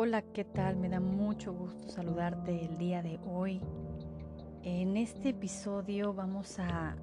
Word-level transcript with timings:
Hola, 0.00 0.22
¿qué 0.22 0.44
tal? 0.44 0.76
Me 0.76 0.88
da 0.88 1.00
mucho 1.00 1.52
gusto 1.52 1.88
saludarte 1.88 2.64
el 2.64 2.78
día 2.78 3.02
de 3.02 3.18
hoy. 3.26 3.60
En 4.62 4.96
este 4.96 5.30
episodio 5.30 6.14
vamos 6.14 6.60
a 6.60 6.94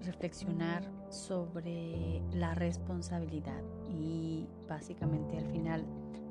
reflexionar 0.00 0.84
sobre 1.08 2.22
la 2.30 2.54
responsabilidad 2.54 3.60
y 3.88 4.46
básicamente 4.68 5.38
al 5.38 5.46
final 5.46 5.84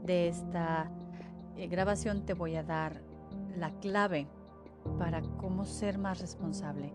de 0.05 0.29
esta 0.29 0.89
eh, 1.57 1.67
grabación 1.67 2.25
te 2.25 2.33
voy 2.33 2.55
a 2.55 2.63
dar 2.63 3.01
la 3.57 3.77
clave 3.81 4.29
para 4.97 5.21
cómo 5.35 5.65
ser 5.65 5.97
más 5.97 6.21
responsable. 6.21 6.93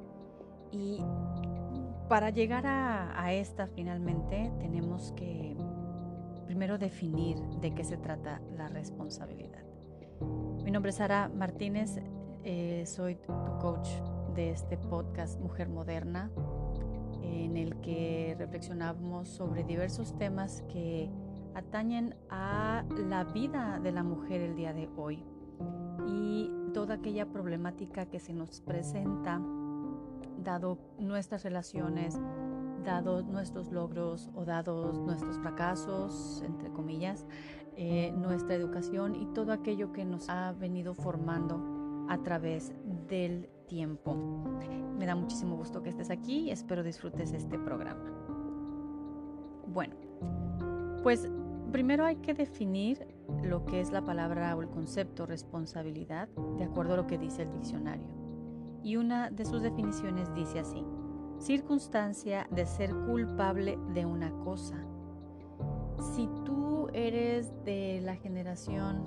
Y 0.73 1.05
para 2.09 2.31
llegar 2.31 2.67
a, 2.67 3.23
a 3.23 3.35
esta 3.35 3.67
finalmente 3.67 4.51
tenemos 4.61 5.13
que 5.13 5.59
primero 6.49 6.79
definir 6.79 7.39
de 7.61 7.75
qué 7.75 7.85
se 7.85 7.99
trata 7.99 8.41
la 8.57 8.69
responsabilidad. 8.69 9.63
Mi 10.65 10.71
nombre 10.71 10.89
es 10.91 10.97
Sara 10.97 11.29
Martínez, 11.29 12.01
eh, 12.43 12.85
soy 12.87 13.17
tu 13.17 13.35
coach 13.61 13.91
de 14.35 14.53
este 14.53 14.79
podcast 14.79 15.39
Mujer 15.41 15.69
Moderna, 15.69 16.31
en 17.21 17.59
el 17.59 17.79
que 17.83 18.35
reflexionamos 18.39 19.29
sobre 19.29 19.63
diversos 19.63 20.17
temas 20.17 20.63
que 20.73 21.11
atañen 21.55 22.17
a 22.31 22.83
la 22.97 23.25
vida 23.25 23.79
de 23.83 23.93
la 23.93 24.03
mujer 24.03 24.41
el 24.41 24.57
día 24.57 24.73
de 24.73 24.89
hoy 24.97 25.23
y 26.07 26.51
toda 26.73 26.95
aquella 26.95 27.27
problemática 27.27 28.07
que 28.07 28.21
se 28.21 28.33
nos 28.33 28.63
presenta 28.63 29.39
dado 30.43 30.79
nuestras 30.99 31.43
relaciones, 31.43 32.19
dados 32.89 33.27
nuestros 33.27 33.71
logros 33.71 34.31
o 34.35 34.47
dados 34.47 34.99
nuestros 34.99 35.37
fracasos, 35.41 36.43
entre 36.47 36.71
comillas, 36.71 37.27
eh, 37.77 38.11
nuestra 38.13 38.55
educación 38.55 39.15
y 39.15 39.27
todo 39.35 39.53
aquello 39.53 39.93
que 39.93 40.07
nos 40.07 40.31
ha 40.31 40.53
venido 40.53 40.95
formando 40.95 42.07
a 42.09 42.17
través 42.23 42.73
del 43.07 43.51
tiempo. 43.67 44.17
Me 44.99 45.05
da 45.05 45.15
muchísimo 45.15 45.55
gusto 45.55 45.83
que 45.83 45.91
estés 45.91 46.09
aquí 46.09 46.45
y 46.45 46.51
espero 46.51 46.83
disfrutes 46.83 47.35
este 47.35 47.59
programa. 47.59 48.11
Bueno, 49.67 49.95
pues 51.03 51.31
primero 51.71 52.07
hay 52.07 52.17
que 52.17 52.33
definir 52.33 53.07
lo 53.43 53.67
que 53.67 53.83
es 53.83 53.93
la 53.93 54.01
palabra 54.01 54.57
o 54.57 54.63
el 54.63 54.71
concepto 54.71 55.27
responsabilidad 55.27 56.31
de 56.57 56.65
acuerdo 56.65 56.95
a 56.95 56.97
lo 56.97 57.07
que 57.07 57.19
dice 57.19 57.43
el 57.43 57.53
diccionario. 57.53 58.09
Y 58.83 58.97
una 58.97 59.29
de 59.29 59.45
sus 59.45 59.61
definiciones 59.61 60.33
dice 60.35 60.61
así, 60.61 60.83
circunstancia 61.39 62.47
de 62.51 62.67
ser 62.67 62.95
culpable 62.95 63.79
de 63.95 64.05
una 64.07 64.31
cosa. 64.45 64.77
Si 66.15 66.29
tú 66.45 66.89
eres 66.93 67.53
de 67.65 68.01
la 68.03 68.17
generación, 68.17 69.05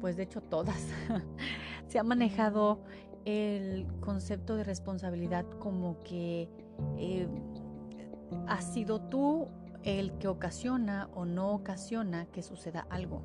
pues 0.00 0.16
de 0.16 0.24
hecho 0.24 0.42
todas, 0.42 0.86
se 1.86 1.98
ha 1.98 2.02
manejado 2.02 2.82
el 3.24 3.86
concepto 4.00 4.56
de 4.56 4.64
responsabilidad 4.64 5.44
como 5.58 6.02
que 6.02 6.48
eh, 6.96 7.28
has 8.46 8.72
sido 8.72 9.00
tú 9.00 9.48
el 9.82 10.12
que 10.18 10.28
ocasiona 10.28 11.08
o 11.14 11.24
no 11.24 11.52
ocasiona 11.52 12.26
que 12.26 12.42
suceda 12.42 12.86
algo. 12.90 13.22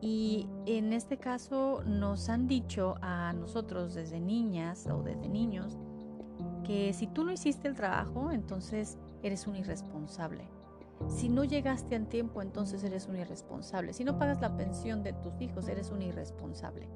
Y 0.00 0.48
en 0.66 0.92
este 0.92 1.16
caso 1.16 1.82
nos 1.86 2.28
han 2.28 2.48
dicho 2.48 2.96
a 3.00 3.32
nosotros 3.32 3.94
desde 3.94 4.18
niñas 4.18 4.88
o 4.88 5.02
desde 5.02 5.28
niños 5.28 5.78
que 6.64 6.92
si 6.92 7.06
tú 7.06 7.24
no 7.24 7.32
hiciste 7.32 7.68
el 7.68 7.74
trabajo, 7.74 8.30
entonces 8.30 8.98
eres 9.22 9.46
un 9.46 9.56
irresponsable. 9.56 10.48
Si 11.08 11.28
no 11.28 11.44
llegaste 11.44 11.96
a 11.96 12.04
tiempo, 12.04 12.42
entonces 12.42 12.84
eres 12.84 13.08
un 13.08 13.16
irresponsable. 13.16 13.92
Si 13.92 14.04
no 14.04 14.18
pagas 14.18 14.40
la 14.40 14.56
pensión 14.56 15.02
de 15.02 15.12
tus 15.12 15.40
hijos, 15.40 15.68
eres 15.68 15.90
un 15.90 16.02
irresponsable. 16.02 16.88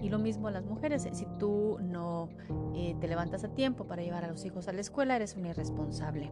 Y 0.00 0.08
lo 0.08 0.18
mismo 0.18 0.48
a 0.48 0.50
las 0.50 0.64
mujeres, 0.64 1.08
si 1.12 1.26
tú 1.38 1.78
no 1.82 2.28
eh, 2.74 2.96
te 3.00 3.08
levantas 3.08 3.44
a 3.44 3.48
tiempo 3.48 3.86
para 3.86 4.02
llevar 4.02 4.24
a 4.24 4.28
los 4.28 4.44
hijos 4.44 4.68
a 4.68 4.72
la 4.72 4.80
escuela, 4.80 5.16
eres 5.16 5.36
un 5.36 5.46
irresponsable. 5.46 6.30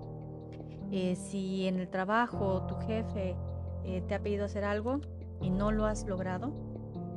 Eh, 0.92 1.16
si 1.16 1.66
en 1.66 1.80
el 1.80 1.88
trabajo 1.88 2.62
tu 2.66 2.76
jefe 2.76 3.36
eh, 3.84 4.03
te 4.06 4.14
ha 4.14 4.22
pedido 4.22 4.44
hacer 4.44 4.64
algo 4.64 5.00
y 5.41 5.50
no 5.50 5.72
lo 5.72 5.84
has 5.86 6.06
logrado, 6.06 6.53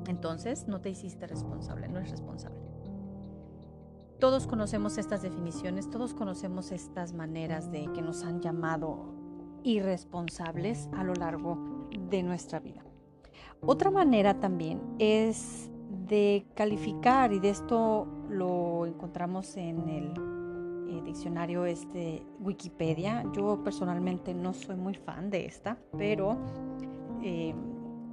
entonces 0.07 0.67
no 0.67 0.81
te 0.81 0.89
hiciste 0.89 1.27
responsable, 1.27 1.87
no 1.87 1.99
es 1.99 2.09
responsable. 2.09 2.58
Todos 4.19 4.47
conocemos 4.47 4.97
estas 4.97 5.21
definiciones, 5.21 5.89
todos 5.89 6.13
conocemos 6.13 6.73
estas 6.73 7.13
maneras 7.13 7.71
de 7.71 7.87
que 7.93 8.01
nos 8.01 8.25
han 8.25 8.41
llamado 8.41 9.13
irresponsables 9.63 10.89
a 10.91 11.05
lo 11.05 11.13
largo 11.13 11.87
de 12.09 12.21
nuestra 12.21 12.59
vida. 12.59 12.83
Otra 13.61 13.91
manera 13.91 14.37
también 14.39 14.81
es 14.99 15.71
de 16.07 16.45
calificar, 16.53 17.31
y 17.31 17.39
de 17.39 17.49
esto 17.49 18.07
lo 18.29 18.85
encontramos 18.85 19.55
en 19.55 19.87
el 19.87 20.13
eh, 20.89 21.01
diccionario 21.05 21.65
este 21.65 22.25
Wikipedia. 22.41 23.23
Yo 23.31 23.63
personalmente 23.63 24.33
no 24.33 24.53
soy 24.53 24.75
muy 24.75 24.95
fan 24.95 25.29
de 25.29 25.45
esta, 25.45 25.77
pero 25.97 26.37
eh, 27.23 27.55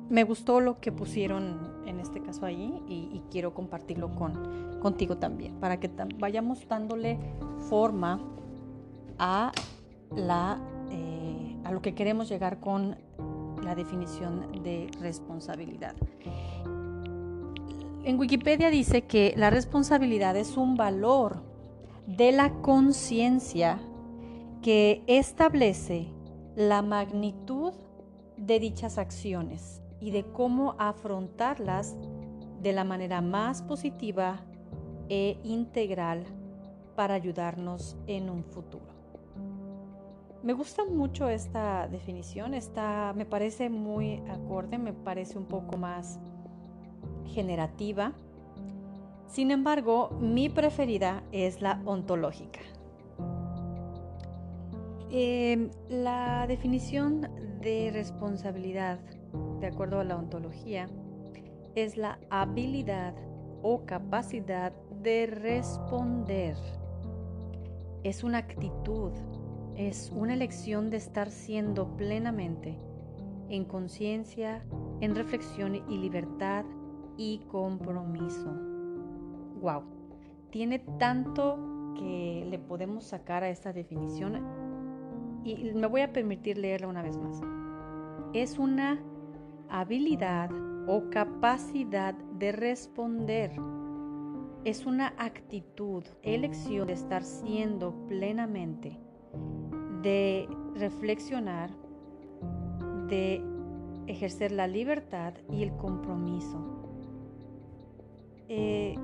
me 0.08 0.22
gustó 0.22 0.60
lo 0.60 0.78
que 0.78 0.92
pusieron 0.92 1.75
en 1.86 2.00
este 2.00 2.20
caso 2.20 2.44
ahí 2.44 2.82
y, 2.88 3.22
quiero 3.30 3.54
compartirlo 3.54 4.14
con, 4.14 4.78
contigo 4.80 5.16
también, 5.16 5.54
para 5.60 5.78
que 5.78 5.90
vayamos 6.18 6.66
dándole 6.68 7.18
forma 7.68 8.20
a, 9.18 9.52
la, 10.14 10.58
eh, 10.90 11.56
a 11.64 11.72
lo 11.72 11.80
que 11.82 11.94
queremos 11.94 12.28
llegar 12.28 12.60
con 12.60 12.96
la 13.62 13.74
definición 13.74 14.62
de 14.62 14.90
responsabilidad. 15.00 15.94
En 18.04 18.18
Wikipedia 18.18 18.70
dice 18.70 19.02
que 19.02 19.34
la 19.36 19.50
responsabilidad 19.50 20.36
es 20.36 20.56
un 20.56 20.76
valor 20.76 21.42
de 22.06 22.30
la 22.30 22.52
conciencia 22.62 23.80
que 24.62 25.02
establece 25.08 26.08
la 26.54 26.82
magnitud 26.82 27.72
de 28.36 28.60
dichas 28.60 28.98
acciones 28.98 29.82
y 30.00 30.10
de 30.10 30.24
cómo 30.24 30.74
afrontarlas 30.78 31.96
de 32.60 32.72
la 32.72 32.84
manera 32.84 33.20
más 33.20 33.62
positiva 33.62 34.40
e 35.08 35.38
integral 35.44 36.24
para 36.94 37.14
ayudarnos 37.14 37.96
en 38.06 38.30
un 38.30 38.44
futuro. 38.44 38.96
Me 40.42 40.52
gusta 40.52 40.84
mucho 40.84 41.28
esta 41.28 41.88
definición, 41.88 42.54
está, 42.54 43.12
me 43.16 43.24
parece 43.24 43.68
muy 43.68 44.22
acorde, 44.30 44.78
me 44.78 44.92
parece 44.92 45.38
un 45.38 45.46
poco 45.46 45.76
más 45.76 46.20
generativa. 47.26 48.12
Sin 49.26 49.50
embargo, 49.50 50.10
mi 50.20 50.48
preferida 50.48 51.24
es 51.32 51.60
la 51.60 51.82
ontológica. 51.84 52.60
Em, 55.10 55.70
la 55.88 56.46
definición 56.46 57.28
de 57.60 57.90
responsabilidad 57.92 59.00
de 59.60 59.66
acuerdo 59.66 60.00
a 60.00 60.04
la 60.04 60.16
ontología, 60.16 60.88
es 61.74 61.96
la 61.96 62.18
habilidad 62.30 63.14
o 63.62 63.84
capacidad 63.84 64.72
de 65.02 65.26
responder. 65.26 66.56
Es 68.02 68.24
una 68.24 68.38
actitud, 68.38 69.12
es 69.76 70.12
una 70.14 70.34
elección 70.34 70.90
de 70.90 70.96
estar 70.96 71.30
siendo 71.30 71.96
plenamente 71.96 72.78
en 73.48 73.64
conciencia, 73.64 74.64
en 75.00 75.14
reflexión 75.14 75.74
y 75.74 75.98
libertad 75.98 76.64
y 77.16 77.40
compromiso. 77.48 78.52
Wow, 79.60 79.82
tiene 80.50 80.78
tanto 80.98 81.94
que 81.94 82.46
le 82.48 82.58
podemos 82.58 83.04
sacar 83.04 83.42
a 83.42 83.48
esta 83.48 83.72
definición 83.72 84.42
y 85.44 85.72
me 85.74 85.86
voy 85.86 86.00
a 86.00 86.12
permitir 86.12 86.58
leerla 86.58 86.88
una 86.88 87.02
vez 87.02 87.16
más. 87.16 87.40
Es 88.32 88.58
una 88.58 89.00
habilidad 89.70 90.50
o 90.86 91.10
capacidad 91.10 92.14
de 92.14 92.52
responder. 92.52 93.52
Es 94.64 94.86
una 94.86 95.14
actitud, 95.18 96.04
elección 96.22 96.88
de 96.88 96.94
estar 96.94 97.22
siendo 97.22 97.92
plenamente, 98.08 98.98
de 100.02 100.48
reflexionar, 100.74 101.70
de 103.08 103.42
ejercer 104.06 104.52
la 104.52 104.66
libertad 104.66 105.34
y 105.50 105.62
el 105.62 105.76
compromiso. 105.76 106.58
Eh, 108.48 108.96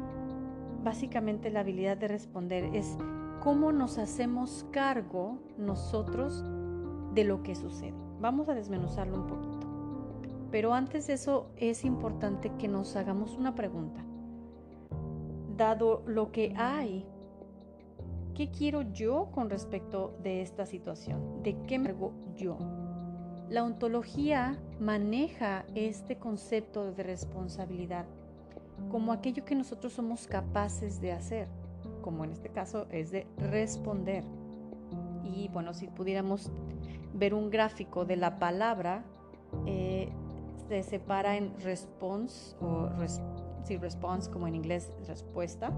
básicamente 0.83 1.51
la 1.51 1.61
habilidad 1.61 1.97
de 1.97 2.09
responder 2.09 2.65
es 2.75 2.97
cómo 3.43 3.73
nos 3.73 3.99
hacemos 3.99 4.67
cargo 4.71 5.39
nosotros 5.59 6.45
de 7.15 7.25
lo 7.25 7.43
que 7.43 7.55
sucede. 7.55 7.95
Vamos 8.21 8.49
a 8.49 8.55
desmenuzarlo 8.55 9.17
un 9.17 9.27
poquito. 9.27 9.52
Pero 10.53 10.75
antes 10.75 11.07
de 11.07 11.15
eso 11.15 11.47
es 11.57 11.85
importante 11.85 12.53
que 12.59 12.69
nos 12.69 12.95
hagamos 12.95 13.37
una 13.39 13.55
pregunta. 13.55 14.05
Dado 15.57 16.03
lo 16.07 16.31
que 16.31 16.53
hay, 16.57 17.07
¿qué 18.35 18.51
quiero 18.51 18.83
yo 18.83 19.31
con 19.33 19.49
respecto 19.49 20.15
de 20.23 20.43
esta 20.43 20.67
situación? 20.67 21.43
¿De 21.43 21.57
qué 21.63 21.79
me 21.79 21.89
hago 21.91 22.13
yo? 22.37 22.59
La 23.49 23.65
ontología 23.65 24.59
maneja 24.79 25.65
este 25.75 26.19
concepto 26.19 26.93
de 26.93 27.03
responsabilidad 27.03 28.05
como 28.91 29.13
aquello 29.13 29.45
que 29.45 29.55
nosotros 29.55 29.95
somos 29.95 30.27
capaces 30.27 31.01
de 31.01 31.13
hacer, 31.13 31.49
como 32.03 32.25
en 32.25 32.33
este 32.33 32.51
caso 32.51 32.87
es 32.91 33.11
de 33.11 33.27
responder. 33.39 34.25
Y 35.25 35.49
bueno, 35.49 35.73
si 35.73 35.87
pudiéramos 35.87 36.51
ver 37.15 37.33
un 37.33 37.49
gráfico 37.49 38.05
de 38.05 38.17
la 38.17 38.39
palabra, 38.39 39.05
eh, 39.67 40.11
se 40.73 40.83
separa 40.83 41.37
en 41.37 41.53
response 41.61 42.57
o 42.59 42.89
response 43.79 44.31
como 44.31 44.47
en 44.47 44.55
inglés 44.55 44.91
respuesta 45.07 45.71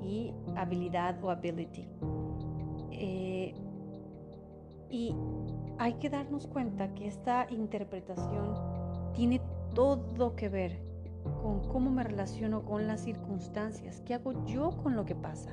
y 0.00 0.32
habilidad 0.54 1.18
o 1.24 1.30
ability. 1.30 1.88
Eh, 2.92 3.54
y 4.88 5.16
hay 5.78 5.94
que 5.94 6.10
darnos 6.10 6.46
cuenta 6.46 6.94
que 6.94 7.08
esta 7.08 7.48
interpretación 7.50 8.54
tiene 9.14 9.40
todo 9.74 10.36
que 10.36 10.48
ver 10.48 10.80
con 11.42 11.66
cómo 11.66 11.90
me 11.90 12.04
relaciono 12.04 12.64
con 12.64 12.86
las 12.86 13.00
circunstancias, 13.00 14.00
qué 14.06 14.14
hago 14.14 14.44
yo 14.44 14.70
con 14.80 14.94
lo 14.94 15.04
que 15.04 15.16
pasa. 15.16 15.50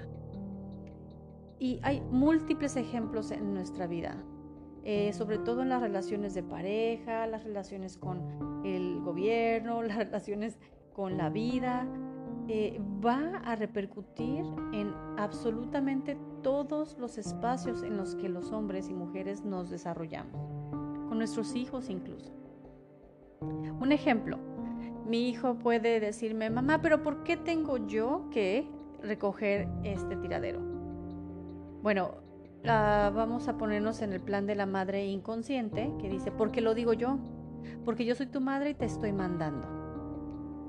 Y 1.58 1.80
hay 1.82 2.00
múltiples 2.12 2.76
ejemplos 2.76 3.32
en 3.32 3.56
nuestra 3.56 3.88
vida, 3.88 4.24
eh, 4.86 5.12
sobre 5.14 5.40
todo 5.40 5.64
en 5.64 5.70
las 5.70 5.82
relaciones 5.82 6.36
de 6.36 6.44
pareja, 6.44 7.26
las 7.26 7.44
relaciones 7.44 7.98
con 7.98 8.64
el 8.64 9.02
gobierno, 9.02 9.82
las 9.84 9.98
relaciones 9.98 10.60
con 10.94 11.18
la 11.18 11.30
vida, 11.30 11.88
eh, 12.48 12.80
va 13.04 13.42
a 13.44 13.56
repercutir 13.56 14.46
en 14.72 14.94
absolutamente 15.18 16.16
todos 16.44 16.96
los 17.00 17.18
espacios 17.18 17.82
en 17.82 17.98
los 17.98 18.16
que 18.16 18.30
los 18.30 18.52
hombres 18.52 18.88
y 18.88 18.94
mujeres 18.94 19.44
nos 19.44 19.72
desarrollamos, 19.72 20.40
con 21.10 21.18
nuestros 21.18 21.56
hijos 21.56 21.90
incluso. 21.90 22.32
Un 23.42 23.92
ejemplo, 23.92 24.38
mi 25.08 25.30
hijo 25.30 25.56
puede 25.56 26.00
decirme, 26.00 26.52
mamá, 26.52 26.82
pero 26.82 27.02
¿por 27.02 27.24
qué 27.24 27.38
tengo 27.38 27.78
yo 27.78 28.28
que 28.32 28.68
recoger 29.02 29.68
este 29.84 30.16
tiradero? 30.16 30.60
Bueno, 31.82 32.25
vamos 32.66 33.48
a 33.48 33.58
ponernos 33.58 34.02
en 34.02 34.14
el 34.14 34.22
plan 34.22 34.46
de 34.46 34.56
la 34.56 34.66
madre 34.66 35.06
inconsciente 35.06 35.92
que 36.00 36.10
dice, 36.10 36.32
¿por 36.32 36.52
qué 36.52 36.62
lo 36.62 36.74
digo 36.74 36.94
yo? 36.94 37.18
Porque 37.84 38.06
yo 38.06 38.16
soy 38.16 38.28
tu 38.28 38.42
madre 38.42 38.72
y 38.72 38.74
te 38.74 38.86
estoy 38.86 39.12
mandando. 39.12 39.68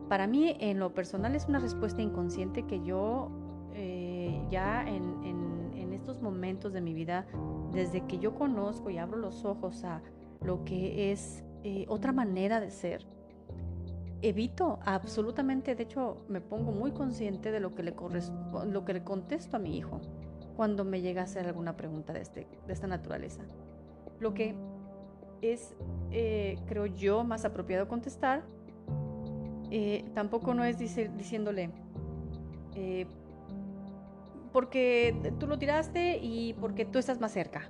Para 0.09 0.27
mí, 0.27 0.57
en 0.61 0.79
lo 0.79 0.95
personal, 0.95 1.35
es 1.35 1.47
una 1.47 1.59
respuesta 1.59 2.03
inconsciente 2.03 2.65
que 2.65 2.83
yo 2.85 3.31
eh, 3.75 4.47
ya 4.51 4.85
en, 4.87 5.07
estos 5.93 6.23
momentos 6.23 6.73
de 6.73 6.81
mi 6.81 6.95
vida, 6.95 7.27
desde 7.73 8.03
que 8.07 8.19
yo 8.19 8.35
conozco 8.35 8.91
y 8.91 8.99
abro 8.99 9.17
los 9.17 9.45
ojos 9.45 9.83
a 9.83 10.03
lo 10.41 10.63
que 10.63 11.11
es 11.11 11.43
eh, 11.65 11.85
otra 11.89 12.13
manera 12.13 12.61
de 12.61 12.71
ser, 12.71 13.05
evito 14.23 14.79
absolutamente, 14.85 15.75
de 15.75 15.83
hecho, 15.83 16.19
me 16.29 16.41
pongo 16.41 16.71
muy 16.71 16.93
consciente 16.93 17.51
de 17.51 17.59
lo 17.59 17.75
que 17.75 17.83
le, 17.83 17.95
lo 18.67 18.85
que 18.85 18.93
le 18.93 19.03
contesto 19.03 19.57
a 19.57 19.59
mi 19.59 19.77
hijo 19.77 20.01
cuando 20.57 20.85
me 20.85 21.01
llega 21.01 21.21
a 21.21 21.25
hacer 21.25 21.47
alguna 21.47 21.77
pregunta 21.77 22.13
de, 22.13 22.23
este, 22.23 22.47
de 22.67 22.73
esta 22.73 22.87
naturaleza. 22.87 23.43
Lo 24.19 24.33
que 24.35 24.55
es, 25.43 25.75
eh, 26.11 26.59
creo 26.67 26.87
yo, 26.87 27.25
más 27.25 27.45
apropiado 27.45 27.87
contestar 27.89 28.43
eh, 29.71 30.05
tampoco 30.15 30.55
no 30.55 30.65
es 30.65 30.79
diciéndole, 30.79 31.71
eh, 32.75 33.07
porque 34.53 35.15
tú 35.39 35.47
lo 35.47 35.59
tiraste 35.59 36.19
y 36.19 36.55
porque 36.55 36.85
tú 36.85 36.99
estás 36.99 37.21
más 37.21 37.33
cerca. 37.33 37.69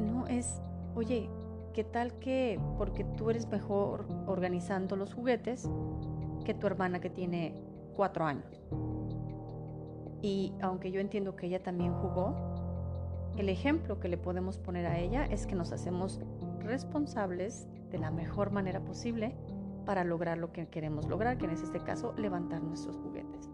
No, 0.00 0.26
es, 0.26 0.62
oye, 0.94 1.28
¿qué 1.74 1.84
tal 1.84 2.18
que 2.18 2.58
porque 2.78 3.04
tú 3.04 3.30
eres 3.30 3.46
mejor 3.48 4.06
organizando 4.26 4.96
los 4.96 5.12
juguetes 5.12 5.68
que 6.44 6.54
tu 6.54 6.66
hermana 6.66 7.00
que 7.00 7.10
tiene 7.10 7.54
cuatro 7.94 8.24
años? 8.24 8.62
Y 10.24 10.54
aunque 10.62 10.90
yo 10.90 11.00
entiendo 11.00 11.36
que 11.36 11.48
ella 11.48 11.62
también 11.62 11.92
jugó, 11.92 12.34
el 13.36 13.50
ejemplo 13.50 14.00
que 14.00 14.08
le 14.08 14.16
podemos 14.16 14.56
poner 14.56 14.86
a 14.86 14.98
ella 14.98 15.26
es 15.26 15.46
que 15.46 15.54
nos 15.54 15.70
hacemos 15.70 16.18
responsables 16.60 17.68
de 17.90 17.98
la 17.98 18.10
mejor 18.10 18.50
manera 18.50 18.82
posible 18.82 19.36
para 19.84 20.02
lograr 20.02 20.38
lo 20.38 20.50
que 20.50 20.66
queremos 20.68 21.06
lograr, 21.08 21.36
que 21.36 21.44
en 21.44 21.50
este 21.50 21.78
caso 21.80 22.14
levantar 22.16 22.62
nuestros 22.62 22.96
juguetes. 22.96 23.50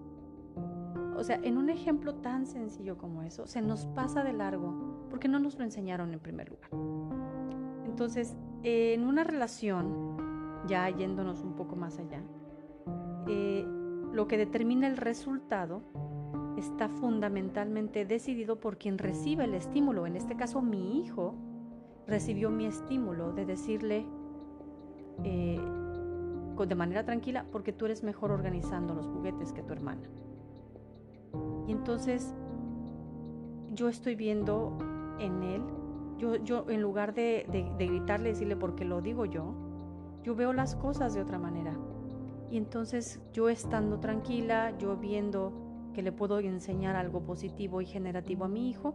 O 1.17 1.25
sea, 1.25 1.41
en 1.43 1.59
un 1.59 1.71
ejemplo 1.71 2.15
tan 2.15 2.47
sencillo 2.47 2.97
como 2.97 3.25
eso, 3.25 3.49
se 3.49 3.63
nos 3.63 3.87
pasa 3.87 4.23
de 4.23 4.33
largo 4.33 5.09
porque 5.11 5.27
no 5.27 5.41
nos 5.41 5.59
lo 5.59 5.65
enseñaron 5.65 6.13
en 6.13 6.21
primer 6.21 6.51
lugar. 6.51 6.71
Entonces, 7.85 8.37
en 8.63 9.09
una 9.09 9.25
relación, 9.25 10.17
ya 10.69 10.89
yéndonos 10.89 11.43
un 11.43 11.57
poco 11.57 11.75
más 11.75 11.99
allá, 11.99 12.23
eh, 13.27 13.67
lo 14.13 14.29
que 14.29 14.39
determina 14.39 14.87
el 14.87 14.97
resultado 14.97 15.83
está 16.57 16.89
fundamentalmente 16.89 18.05
decidido 18.05 18.61
por 18.61 18.77
quien 18.77 18.99
recibe 18.99 19.45
el 19.45 19.55
estímulo. 19.55 20.07
En 20.07 20.17
este 20.17 20.37
caso, 20.37 20.63
mi 20.63 21.01
hijo 21.01 21.35
recibió 22.07 22.51
mi 22.51 22.67
estímulo 22.67 23.33
de 23.33 23.47
decirle, 23.47 24.07
eh, 25.25 25.61
de 26.67 26.75
manera 26.75 27.05
tranquila 27.05 27.47
porque 27.51 27.73
tú 27.73 27.87
eres 27.87 28.03
mejor 28.03 28.31
organizando 28.31 28.95
los 28.95 29.07
juguetes 29.07 29.53
que 29.53 29.63
tu 29.63 29.73
hermana. 29.73 30.03
Y 31.67 31.73
entonces 31.73 32.35
yo 33.73 33.89
estoy 33.89 34.15
viendo 34.15 34.77
en 35.19 35.43
él, 35.43 35.63
yo, 36.19 36.37
yo 36.37 36.67
en 36.69 36.83
lugar 36.83 37.15
de, 37.15 37.47
de, 37.51 37.87
gritarle, 37.87 38.31
decirle 38.31 38.57
porque 38.57 38.85
lo 38.85 39.01
digo 39.01 39.25
yo, 39.25 39.55
yo 40.23 40.35
veo 40.35 40.53
las 40.53 40.75
cosas 40.75 41.15
de 41.15 41.23
otra 41.23 41.39
manera. 41.39 41.79
Y 42.51 42.57
entonces 42.57 43.21
yo 43.33 43.49
estando 43.49 44.01
tranquila, 44.01 44.77
yo 44.77 44.97
viendo 44.97 45.70
que 45.93 46.03
le 46.03 46.13
puedo 46.13 46.39
enseñar 46.39 46.97
algo 46.97 47.21
positivo 47.21 47.81
y 47.81 47.87
generativo 47.87 48.45
a 48.45 48.49
mi 48.49 48.71
hijo, 48.71 48.95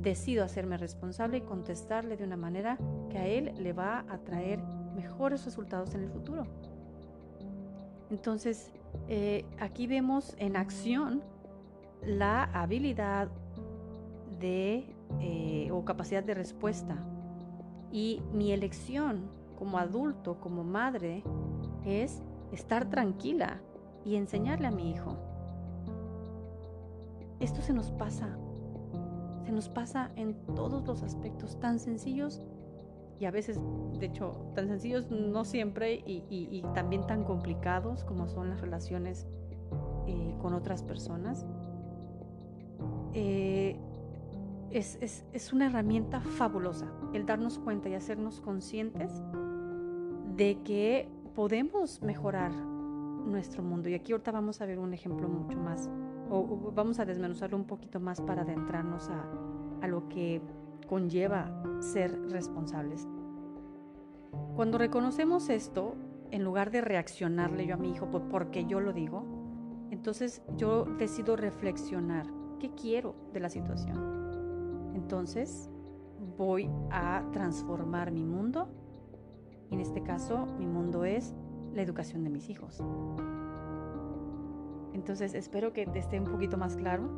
decido 0.00 0.44
hacerme 0.44 0.76
responsable 0.76 1.38
y 1.38 1.40
contestarle 1.42 2.16
de 2.16 2.24
una 2.24 2.36
manera 2.36 2.78
que 3.10 3.18
a 3.18 3.26
él 3.26 3.52
le 3.58 3.72
va 3.72 4.04
a 4.08 4.18
traer 4.18 4.60
mejores 4.94 5.44
resultados 5.44 5.94
en 5.94 6.02
el 6.02 6.10
futuro. 6.10 6.46
Entonces, 8.10 8.72
eh, 9.08 9.44
aquí 9.58 9.86
vemos 9.86 10.34
en 10.38 10.56
acción 10.56 11.22
la 12.04 12.44
habilidad 12.44 13.28
de 14.40 14.84
eh, 15.20 15.70
o 15.72 15.84
capacidad 15.84 16.22
de 16.22 16.34
respuesta. 16.34 16.96
Y 17.90 18.22
mi 18.32 18.52
elección 18.52 19.30
como 19.58 19.78
adulto, 19.78 20.40
como 20.40 20.64
madre, 20.64 21.22
es 21.84 22.22
estar 22.52 22.90
tranquila 22.90 23.60
y 24.04 24.16
enseñarle 24.16 24.66
a 24.66 24.70
mi 24.70 24.90
hijo. 24.90 25.16
Esto 27.42 27.60
se 27.60 27.72
nos 27.72 27.90
pasa, 27.90 28.28
se 29.44 29.50
nos 29.50 29.68
pasa 29.68 30.12
en 30.14 30.34
todos 30.54 30.86
los 30.86 31.02
aspectos 31.02 31.58
tan 31.58 31.80
sencillos 31.80 32.40
y 33.18 33.24
a 33.24 33.32
veces, 33.32 33.58
de 33.98 34.06
hecho, 34.06 34.36
tan 34.54 34.68
sencillos 34.68 35.10
no 35.10 35.44
siempre 35.44 36.04
y, 36.06 36.62
también 36.72 37.04
tan 37.04 37.24
complicados 37.24 38.04
como 38.04 38.28
son 38.28 38.48
las 38.48 38.60
relaciones 38.60 39.26
eh, 40.06 40.36
con 40.40 40.54
otras 40.54 40.84
personas. 40.84 41.44
Eh, 43.12 43.76
es, 44.70 44.96
es, 45.00 45.24
es, 45.32 45.52
una 45.52 45.66
herramienta 45.66 46.20
fabulosa 46.20 46.86
el 47.12 47.26
darnos 47.26 47.58
cuenta 47.58 47.88
y 47.88 47.94
hacernos 47.94 48.40
conscientes 48.40 49.20
de 50.36 50.62
que 50.62 51.08
podemos 51.34 52.00
mejorar 52.02 52.52
nuestro 52.54 53.64
mundo. 53.64 53.88
Y 53.88 53.94
aquí 53.94 54.12
ahorita 54.12 54.30
vamos 54.30 54.60
a 54.60 54.66
ver 54.66 54.78
un 54.78 54.94
ejemplo 54.94 55.28
mucho 55.28 55.58
más, 55.58 55.90
o, 56.32 56.72
vamos 56.74 56.98
a 56.98 57.04
desmenuzarlo 57.04 57.56
un 57.56 57.64
poquito 57.64 58.00
más 58.00 58.20
para 58.20 58.42
adentrarnos 58.42 59.08
a, 59.10 59.28
a 59.82 59.86
lo 59.86 60.08
que 60.08 60.40
conlleva 60.88 61.62
ser 61.80 62.18
responsables. 62.30 63.06
Cuando 64.56 64.78
reconocemos 64.78 65.50
esto, 65.50 65.94
en 66.30 66.42
lugar 66.42 66.70
de 66.70 66.80
reaccionarle 66.80 67.66
yo 67.66 67.74
a 67.74 67.76
mi 67.78 67.90
hijo 67.90 68.08
porque 68.10 68.64
yo 68.64 68.80
lo 68.80 68.92
digo, 68.92 69.24
entonces 69.90 70.42
yo 70.56 70.84
decido 70.84 71.36
reflexionar 71.36 72.26
qué 72.58 72.70
quiero 72.70 73.14
de 73.34 73.40
la 73.40 73.50
situación. 73.50 74.92
Entonces 74.94 75.68
voy 76.38 76.70
a 76.90 77.24
transformar 77.32 78.10
mi 78.10 78.24
mundo. 78.24 78.68
En 79.70 79.80
este 79.80 80.02
caso, 80.02 80.46
mi 80.58 80.66
mundo 80.66 81.04
es 81.04 81.34
la 81.74 81.82
educación 81.82 82.24
de 82.24 82.30
mis 82.30 82.48
hijos. 82.48 82.82
Entonces, 85.02 85.34
espero 85.34 85.72
que 85.72 85.84
te 85.84 85.98
esté 85.98 86.20
un 86.20 86.26
poquito 86.26 86.56
más 86.56 86.76
claro. 86.76 87.10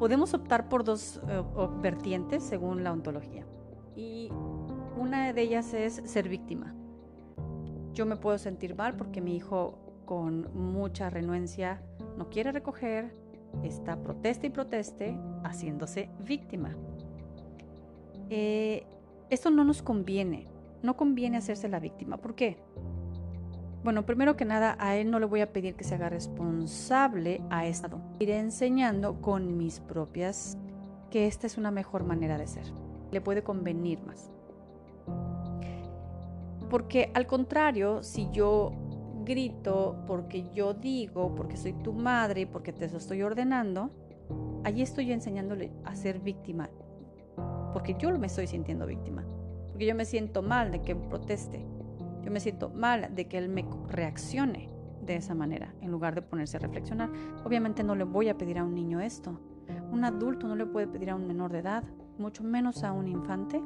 Podemos 0.00 0.34
optar 0.34 0.68
por 0.68 0.82
dos 0.82 1.20
eh, 1.28 1.42
vertientes 1.80 2.42
según 2.42 2.82
la 2.82 2.92
ontología. 2.92 3.46
Y 3.94 4.30
una 4.98 5.32
de 5.32 5.40
ellas 5.40 5.72
es 5.72 6.02
ser 6.06 6.28
víctima. 6.28 6.74
Yo 7.92 8.04
me 8.04 8.16
puedo 8.16 8.36
sentir 8.36 8.74
mal 8.74 8.96
porque 8.96 9.20
mi 9.20 9.36
hijo 9.36 9.78
con 10.06 10.52
mucha 10.54 11.08
renuencia 11.08 11.80
no 12.18 12.30
quiere 12.30 12.50
recoger, 12.50 13.14
está 13.62 14.02
proteste 14.02 14.48
y 14.48 14.50
proteste, 14.50 15.16
haciéndose 15.44 16.10
víctima. 16.18 16.76
Eh, 18.28 18.84
esto 19.28 19.50
no 19.50 19.62
nos 19.62 19.82
conviene. 19.82 20.48
No 20.82 20.96
conviene 20.96 21.36
hacerse 21.36 21.68
la 21.68 21.78
víctima. 21.78 22.16
¿Por 22.16 22.34
qué? 22.34 22.56
Bueno, 23.82 24.04
primero 24.04 24.36
que 24.36 24.44
nada, 24.44 24.76
a 24.78 24.96
él 24.96 25.10
no 25.10 25.18
le 25.18 25.24
voy 25.24 25.40
a 25.40 25.52
pedir 25.52 25.74
que 25.74 25.84
se 25.84 25.94
haga 25.94 26.10
responsable 26.10 27.40
a 27.48 27.66
esto. 27.66 27.98
Iré 28.18 28.38
enseñando 28.38 29.22
con 29.22 29.56
mis 29.56 29.80
propias 29.80 30.58
que 31.10 31.26
esta 31.26 31.46
es 31.46 31.56
una 31.56 31.70
mejor 31.70 32.04
manera 32.04 32.36
de 32.36 32.46
ser. 32.46 32.64
Le 33.10 33.22
puede 33.22 33.42
convenir 33.42 34.02
más. 34.02 34.30
Porque 36.68 37.10
al 37.14 37.26
contrario, 37.26 38.02
si 38.02 38.28
yo 38.30 38.72
grito, 39.24 39.96
porque 40.06 40.50
yo 40.52 40.74
digo, 40.74 41.34
porque 41.34 41.56
soy 41.56 41.72
tu 41.72 41.94
madre, 41.94 42.46
porque 42.46 42.74
te 42.74 42.84
estoy 42.84 43.22
ordenando, 43.22 43.90
allí 44.62 44.82
estoy 44.82 45.10
enseñándole 45.10 45.72
a 45.84 45.96
ser 45.96 46.20
víctima. 46.20 46.68
Porque 47.72 47.96
yo 47.98 48.16
me 48.18 48.26
estoy 48.26 48.46
sintiendo 48.46 48.86
víctima. 48.86 49.24
Porque 49.70 49.86
yo 49.86 49.94
me 49.94 50.04
siento 50.04 50.42
mal 50.42 50.70
de 50.70 50.82
que 50.82 50.94
proteste. 50.94 51.64
Yo 52.22 52.30
me 52.30 52.40
siento 52.40 52.70
mal 52.70 53.14
de 53.14 53.26
que 53.28 53.38
él 53.38 53.48
me 53.48 53.64
reaccione 53.88 54.70
de 55.04 55.16
esa 55.16 55.34
manera, 55.34 55.74
en 55.80 55.90
lugar 55.90 56.14
de 56.14 56.22
ponerse 56.22 56.56
a 56.56 56.60
reflexionar. 56.60 57.10
Obviamente 57.44 57.82
no 57.82 57.94
le 57.94 58.04
voy 58.04 58.28
a 58.28 58.36
pedir 58.36 58.58
a 58.58 58.64
un 58.64 58.74
niño 58.74 59.00
esto. 59.00 59.40
Un 59.90 60.04
adulto 60.04 60.46
no 60.46 60.56
le 60.56 60.66
puede 60.66 60.86
pedir 60.86 61.10
a 61.10 61.16
un 61.16 61.26
menor 61.26 61.52
de 61.52 61.60
edad, 61.60 61.84
mucho 62.18 62.44
menos 62.44 62.84
a 62.84 62.92
un 62.92 63.08
infante, 63.08 63.62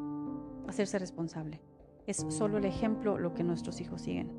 hacerse 0.68 0.98
responsable. 0.98 1.60
Es 2.06 2.24
solo 2.28 2.58
el 2.58 2.64
ejemplo 2.64 3.18
lo 3.18 3.34
que 3.34 3.42
nuestros 3.42 3.80
hijos 3.80 4.02
siguen. 4.02 4.32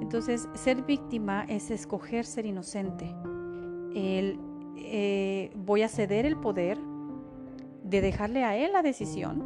Entonces, 0.00 0.48
ser 0.54 0.82
víctima 0.82 1.44
es 1.44 1.70
escoger 1.70 2.24
ser 2.24 2.46
inocente. 2.46 3.14
El, 3.94 4.38
eh, 4.76 5.50
voy 5.54 5.82
a 5.82 5.88
ceder 5.88 6.26
el 6.26 6.36
poder 6.36 6.78
de 7.84 8.00
dejarle 8.00 8.44
a 8.44 8.56
él 8.56 8.72
la 8.72 8.82
decisión 8.82 9.44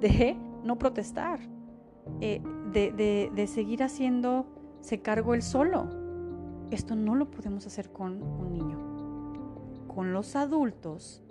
de 0.00 0.36
no 0.64 0.78
protestar, 0.78 1.40
eh, 2.20 2.42
de, 2.74 3.30
de 3.34 3.46
seguir 3.46 3.82
haciéndose 3.82 5.00
cargo 5.00 5.34
él 5.34 5.42
solo. 5.42 5.88
Esto 6.70 6.94
no 6.94 7.14
lo 7.14 7.30
podemos 7.30 7.66
hacer 7.66 7.90
con 7.90 8.22
un 8.22 8.52
niño. 8.52 9.86
Con 9.88 10.12
los 10.12 10.36
adultos 10.36 11.22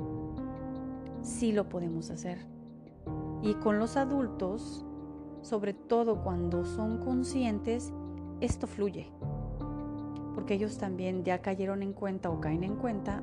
sí 1.22 1.52
lo 1.52 1.70
podemos 1.70 2.10
hacer. 2.10 2.40
Y 3.42 3.56
con 3.56 3.78
los 3.78 3.98
adultos 3.98 4.86
sobre 5.44 5.74
todo 5.74 6.24
cuando 6.24 6.64
son 6.66 7.00
conscientes, 7.00 7.94
esto 8.40 8.66
fluye. 8.66 9.12
Porque 10.34 10.56
ellos 10.56 10.78
también 10.78 11.24
ya 11.24 11.42
cayeron 11.42 11.84
en 11.84 11.94
cuenta 11.94 12.30
o 12.30 12.40
caen 12.40 12.64
en 12.64 12.76
cuenta 12.78 13.22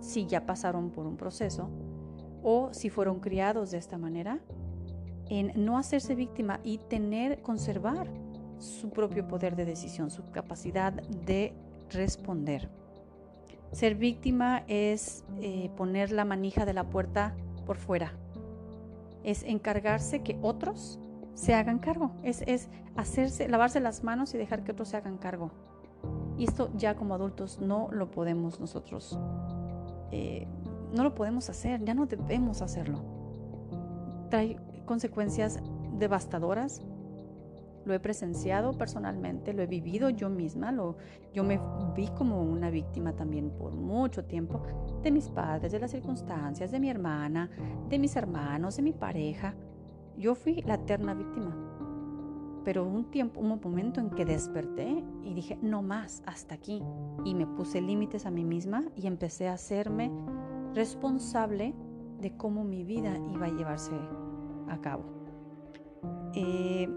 si 0.00 0.26
ya 0.26 0.46
pasaron 0.46 0.90
por 0.90 1.06
un 1.06 1.16
proceso 1.16 1.70
o 2.42 2.68
si 2.72 2.90
fueron 2.90 3.18
criados 3.18 3.72
de 3.72 3.78
esta 3.78 3.98
manera, 3.98 4.40
en 5.28 5.52
no 5.64 5.78
hacerse 5.78 6.14
víctima 6.14 6.60
y 6.62 6.78
tener, 6.78 7.42
conservar 7.42 8.08
su 8.58 8.90
propio 8.90 9.26
poder 9.28 9.56
de 9.56 9.64
decisión, 9.64 10.10
su 10.10 10.30
capacidad 10.30 10.92
de 10.92 11.52
responder. 11.90 12.68
Ser 13.72 13.94
víctima 13.94 14.64
es 14.66 15.24
eh, 15.40 15.70
poner 15.76 16.10
la 16.10 16.24
manija 16.24 16.64
de 16.64 16.72
la 16.72 16.84
puerta 16.84 17.34
por 17.66 17.76
fuera, 17.76 18.12
es 19.22 19.42
encargarse 19.42 20.22
que 20.22 20.38
otros 20.40 20.98
se 21.34 21.54
hagan 21.54 21.78
cargo. 21.78 22.12
Es, 22.22 22.42
es 22.46 22.68
hacerse, 22.96 23.48
lavarse 23.48 23.80
las 23.80 24.02
manos 24.02 24.34
y 24.34 24.38
dejar 24.38 24.64
que 24.64 24.72
otros 24.72 24.88
se 24.88 24.96
hagan 24.96 25.18
cargo. 25.18 25.50
Y 26.36 26.44
esto 26.44 26.70
ya 26.76 26.94
como 26.94 27.14
adultos 27.14 27.60
no 27.60 27.88
lo 27.90 28.10
podemos 28.10 28.60
nosotros, 28.60 29.18
eh, 30.12 30.46
no 30.94 31.02
lo 31.02 31.14
podemos 31.14 31.50
hacer, 31.50 31.84
ya 31.84 31.94
no 31.94 32.06
debemos 32.06 32.62
hacerlo. 32.62 33.02
Trae 34.30 34.56
consecuencias 34.88 35.60
devastadoras. 35.98 36.82
Lo 37.84 37.94
he 37.94 38.00
presenciado 38.00 38.72
personalmente, 38.76 39.52
lo 39.52 39.62
he 39.62 39.66
vivido 39.66 40.10
yo 40.10 40.28
misma, 40.28 40.72
lo, 40.72 40.96
yo 41.32 41.44
me 41.44 41.60
vi 41.94 42.08
como 42.08 42.42
una 42.42 42.70
víctima 42.70 43.14
también 43.14 43.50
por 43.50 43.72
mucho 43.72 44.24
tiempo 44.24 44.62
de 45.02 45.10
mis 45.10 45.28
padres, 45.28 45.72
de 45.72 45.78
las 45.78 45.92
circunstancias, 45.92 46.70
de 46.70 46.80
mi 46.80 46.90
hermana, 46.90 47.48
de 47.88 47.98
mis 47.98 48.16
hermanos, 48.16 48.76
de 48.76 48.82
mi 48.82 48.92
pareja. 48.92 49.54
Yo 50.16 50.34
fui 50.34 50.62
la 50.62 50.74
eterna 50.74 51.14
víctima. 51.14 51.56
Pero 52.64 52.84
un 52.86 53.10
tiempo, 53.10 53.40
un 53.40 53.58
momento 53.62 54.00
en 54.00 54.10
que 54.10 54.26
desperté 54.26 55.02
y 55.22 55.32
dije, 55.32 55.58
no 55.62 55.80
más, 55.80 56.22
hasta 56.26 56.54
aquí. 56.54 56.82
Y 57.24 57.34
me 57.34 57.46
puse 57.46 57.80
límites 57.80 58.26
a 58.26 58.30
mí 58.30 58.44
misma 58.44 58.84
y 58.96 59.06
empecé 59.06 59.48
a 59.48 59.54
hacerme 59.54 60.10
responsable 60.74 61.74
de 62.20 62.36
cómo 62.36 62.64
mi 62.64 62.84
vida 62.84 63.16
iba 63.32 63.46
a 63.46 63.50
llevarse 63.50 63.92
a 64.70 64.80
cabo. 64.80 65.04
Eh, 66.34 66.88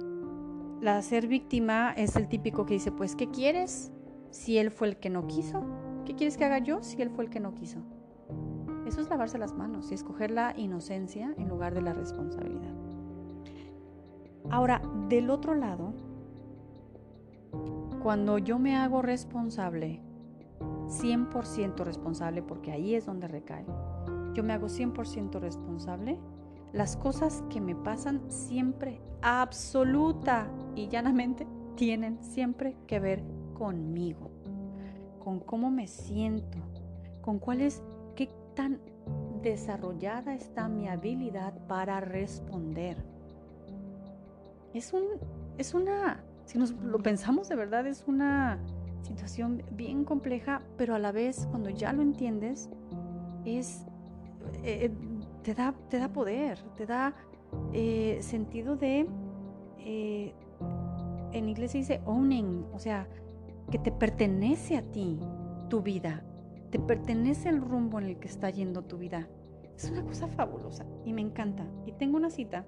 la 0.81 1.01
ser 1.01 1.27
víctima 1.27 1.93
es 1.95 2.15
el 2.15 2.27
típico 2.27 2.65
que 2.65 2.73
dice, 2.73 2.91
pues, 2.91 3.15
¿qué 3.15 3.29
quieres 3.29 3.91
si 4.31 4.57
él 4.57 4.71
fue 4.71 4.87
el 4.89 4.97
que 4.97 5.09
no 5.09 5.27
quiso? 5.27 5.63
¿Qué 6.05 6.15
quieres 6.15 6.37
que 6.37 6.45
haga 6.45 6.59
yo 6.59 6.81
si 6.81 7.01
él 7.01 7.09
fue 7.09 7.25
el 7.25 7.29
que 7.29 7.39
no 7.39 7.53
quiso? 7.53 7.79
Eso 8.87 9.01
es 9.01 9.09
lavarse 9.09 9.37
las 9.37 9.53
manos 9.53 9.91
y 9.91 9.93
escoger 9.93 10.31
la 10.31 10.53
inocencia 10.57 11.33
en 11.37 11.47
lugar 11.47 11.73
de 11.73 11.81
la 11.81 11.93
responsabilidad. 11.93 12.73
Ahora, 14.49 14.81
del 15.07 15.29
otro 15.29 15.53
lado, 15.53 15.93
cuando 18.01 18.37
yo 18.37 18.57
me 18.57 18.75
hago 18.75 19.01
responsable, 19.01 20.01
100% 20.87 21.83
responsable, 21.83 22.41
porque 22.41 22.71
ahí 22.71 22.95
es 22.95 23.05
donde 23.05 23.27
recae, 23.27 23.65
yo 24.33 24.43
me 24.43 24.53
hago 24.53 24.67
100% 24.67 25.39
responsable, 25.39 26.19
las 26.73 26.97
cosas 26.97 27.43
que 27.49 27.61
me 27.61 27.75
pasan 27.75 28.21
siempre, 28.29 29.01
absoluta 29.21 30.47
y 30.75 30.87
llanamente, 30.87 31.47
tienen 31.75 32.21
siempre 32.23 32.75
que 32.87 32.99
ver 32.99 33.23
conmigo, 33.53 34.31
con 35.23 35.39
cómo 35.39 35.69
me 35.69 35.87
siento, 35.87 36.57
con 37.21 37.39
cuál 37.39 37.61
es, 37.61 37.81
qué 38.15 38.29
tan 38.55 38.79
desarrollada 39.41 40.35
está 40.35 40.67
mi 40.67 40.87
habilidad 40.87 41.53
para 41.67 41.99
responder. 41.99 42.97
Es, 44.73 44.93
un, 44.93 45.03
es 45.57 45.73
una, 45.73 46.23
si 46.45 46.57
nos 46.57 46.71
lo 46.71 46.99
pensamos 46.99 47.49
de 47.49 47.55
verdad, 47.55 47.85
es 47.87 48.05
una 48.07 48.59
situación 49.01 49.63
bien 49.71 50.05
compleja, 50.05 50.61
pero 50.77 50.95
a 50.95 50.99
la 50.99 51.11
vez 51.11 51.47
cuando 51.49 51.69
ya 51.69 51.91
lo 51.93 52.01
entiendes, 52.01 52.69
es, 53.45 53.85
eh, 54.63 54.91
te, 55.43 55.53
da, 55.53 55.73
te 55.89 55.99
da 55.99 56.09
poder, 56.09 56.59
te 56.75 56.85
da 56.85 57.13
eh, 57.73 58.19
sentido 58.21 58.75
de, 58.75 59.07
en 61.33 61.49
inglés 61.49 61.71
se 61.71 61.79
dice 61.79 62.01
owning, 62.05 62.65
o 62.73 62.79
sea, 62.79 63.07
que 63.69 63.79
te 63.79 63.91
pertenece 63.91 64.77
a 64.77 64.81
ti 64.81 65.19
tu 65.69 65.81
vida, 65.81 66.23
te 66.69 66.79
pertenece 66.79 67.49
el 67.49 67.61
rumbo 67.61 67.99
en 67.99 68.05
el 68.05 68.19
que 68.19 68.27
está 68.27 68.49
yendo 68.49 68.83
tu 68.83 68.97
vida. 68.97 69.27
Es 69.75 69.89
una 69.89 70.03
cosa 70.03 70.27
fabulosa 70.27 70.85
y 71.05 71.13
me 71.13 71.21
encanta. 71.21 71.65
Y 71.85 71.93
tengo 71.93 72.17
una 72.17 72.29
cita 72.29 72.65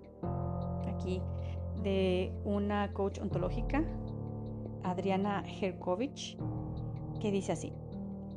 aquí 0.88 1.22
de 1.84 2.34
una 2.44 2.92
coach 2.94 3.20
ontológica, 3.20 3.84
Adriana 4.84 5.44
Herkovich, 5.46 6.38
que 7.20 7.32
dice 7.32 7.51
así, 7.51 7.74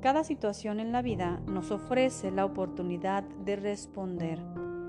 cada 0.01 0.25
situación 0.25 0.81
en 0.81 0.93
la 0.93 1.03
vida 1.03 1.41
nos 1.47 1.71
ofrece 1.71 2.31
la 2.31 2.45
oportunidad 2.45 3.25
de 3.45 3.57
responder, 3.57 4.41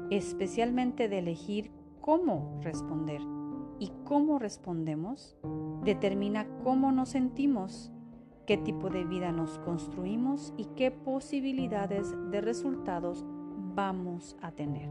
especialmente 0.10 1.10
de 1.10 1.20
elegir 1.20 1.72
cómo 2.02 2.60
responder. 2.62 3.22
Y 3.80 3.92
cómo 4.06 4.40
respondemos 4.40 5.38
determina 5.84 6.48
cómo 6.64 6.92
nos 6.92 7.10
sentimos, 7.10 7.92
qué 8.48 8.58
tipo 8.58 8.90
de 8.90 9.06
vida 9.06 9.32
nos 9.32 9.60
construimos 9.60 10.52
y 10.58 10.66
qué 10.76 10.90
posibilidades 10.90 12.16
de 12.32 12.42
resultados 12.42 13.24
vamos 13.76 14.36
a 14.42 14.52
tener 14.52 14.90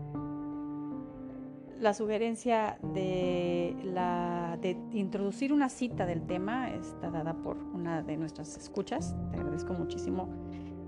la 1.81 1.95
sugerencia 1.95 2.79
de, 2.95 3.77
la, 3.85 4.59
introducir 4.93 5.53
una 5.53 5.69
cita 5.69 6.07
del 6.07 6.27
tema 6.27 6.71
está 6.71 7.11
dada 7.11 7.35
por 7.35 7.57
una 7.57 8.03
de 8.03 8.17
nuestras 8.17 8.57
escuchas. 8.57 9.15
Te 9.31 9.37
agradezco 9.37 9.75
muchísimo 9.75 10.29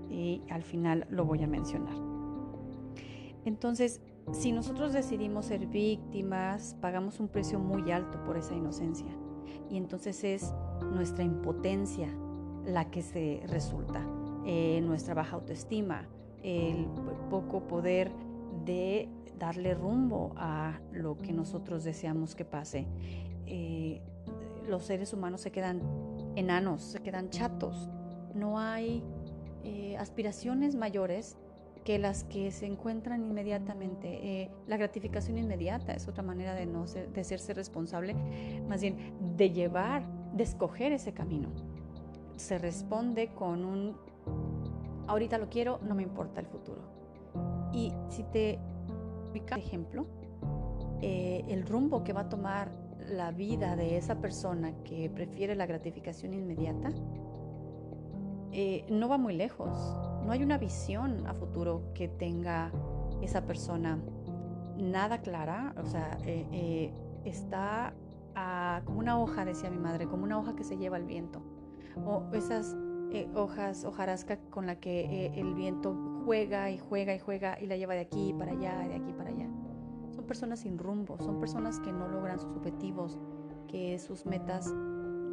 y 0.09 0.41
al 0.49 0.63
final 0.63 1.05
lo 1.09 1.25
voy 1.25 1.43
a 1.43 1.47
mencionar. 1.47 1.95
Entonces, 3.45 4.01
si 4.31 4.51
nosotros 4.51 4.93
decidimos 4.93 5.45
ser 5.45 5.67
víctimas, 5.67 6.75
pagamos 6.81 7.19
un 7.19 7.27
precio 7.27 7.59
muy 7.59 7.91
alto 7.91 8.23
por 8.23 8.37
esa 8.37 8.55
inocencia. 8.55 9.09
Y 9.69 9.77
entonces 9.77 10.23
es 10.23 10.53
nuestra 10.91 11.23
impotencia 11.23 12.09
la 12.65 12.89
que 12.89 13.01
se 13.01 13.41
resulta, 13.47 14.05
eh, 14.45 14.81
nuestra 14.81 15.13
baja 15.13 15.35
autoestima, 15.35 16.07
el 16.43 16.87
poco 17.29 17.61
poder 17.67 18.11
de 18.69 19.09
darle 19.39 19.73
rumbo 19.73 20.33
a 20.37 20.79
lo 20.91 21.17
que 21.17 21.33
nosotros 21.33 21.83
deseamos 21.83 22.35
que 22.35 22.45
pase. 22.45 22.85
Eh, 23.47 23.99
los 24.67 24.83
seres 24.83 25.11
humanos 25.11 25.41
se 25.41 25.51
quedan 25.51 25.81
enanos, 26.35 26.83
se 26.83 26.99
quedan 26.99 27.31
chatos. 27.31 27.89
No 28.35 28.59
hay 28.59 29.03
eh, 29.63 29.97
aspiraciones 29.97 30.75
mayores 30.75 31.35
que 31.83 31.97
las 31.97 32.25
que 32.25 32.51
se 32.51 32.67
encuentran 32.67 33.25
inmediatamente. 33.25 34.43
Eh, 34.43 34.51
la 34.67 34.77
gratificación 34.77 35.39
inmediata 35.39 35.93
es 35.93 36.07
otra 36.07 36.21
manera 36.21 36.53
de 36.53 36.67
no 36.67 36.85
ser, 36.85 37.11
de 37.11 37.23
serse 37.23 37.55
responsable, 37.55 38.13
más 38.67 38.81
bien 38.81 39.15
de 39.35 39.49
llevar, 39.49 40.03
de 40.33 40.43
escoger 40.43 40.91
ese 40.91 41.11
camino. 41.11 41.49
Se 42.35 42.59
responde 42.59 43.29
con 43.29 43.65
un 43.65 43.97
ahorita 45.07 45.39
lo 45.39 45.49
quiero, 45.49 45.79
no 45.81 45.95
me 45.95 46.03
importa 46.03 46.39
el 46.39 46.45
futuro. 46.45 46.98
Y 47.71 47.93
si 48.09 48.23
te 48.23 48.59
ejemplo, 49.57 50.07
eh, 51.01 51.45
el 51.47 51.65
rumbo 51.65 52.03
que 52.03 52.13
va 52.13 52.21
a 52.21 52.29
tomar 52.29 52.71
la 53.07 53.31
vida 53.31 53.75
de 53.75 53.97
esa 53.97 54.19
persona 54.19 54.73
que 54.83 55.09
prefiere 55.09 55.55
la 55.55 55.65
gratificación 55.65 56.33
inmediata, 56.33 56.91
eh, 58.51 58.85
no 58.89 59.07
va 59.07 59.17
muy 59.17 59.35
lejos. 59.35 59.97
No 60.25 60.31
hay 60.31 60.43
una 60.43 60.57
visión 60.57 61.25
a 61.27 61.33
futuro 61.33 61.91
que 61.93 62.07
tenga 62.07 62.71
esa 63.21 63.45
persona 63.45 63.99
nada 64.77 65.21
clara. 65.21 65.73
O 65.81 65.85
sea, 65.85 66.17
eh, 66.25 66.91
está 67.23 67.93
como 68.85 68.99
una 68.99 69.19
hoja, 69.19 69.43
decía 69.43 69.69
mi 69.69 69.77
madre, 69.77 70.07
como 70.07 70.23
una 70.23 70.39
hoja 70.39 70.55
que 70.55 70.63
se 70.63 70.77
lleva 70.77 70.97
el 70.97 71.05
viento. 71.05 71.41
O 72.05 72.23
esas 72.33 72.75
hojas, 73.35 73.83
hojarasca 73.83 74.37
con 74.49 74.65
la 74.65 74.75
que 74.79 75.27
el 75.35 75.53
viento 75.55 76.08
juega 76.29 76.69
y 76.69 76.77
juega 76.77 77.15
y 77.15 77.19
juega 77.19 77.59
y 77.59 77.65
la 77.65 77.75
lleva 77.75 77.95
de 77.95 78.01
aquí 78.01 78.35
para 78.37 78.51
allá, 78.51 78.87
de 78.87 78.95
aquí 78.95 79.13
para 79.13 79.29
allá 79.29 79.39
personas 80.29 80.59
sin 80.59 80.77
rumbo, 80.77 81.17
son 81.17 81.39
personas 81.39 81.79
que 81.79 81.91
no 81.91 82.07
logran 82.07 82.39
sus 82.39 82.55
objetivos, 82.55 83.17
que 83.67 83.97
sus 83.97 84.27
metas 84.27 84.71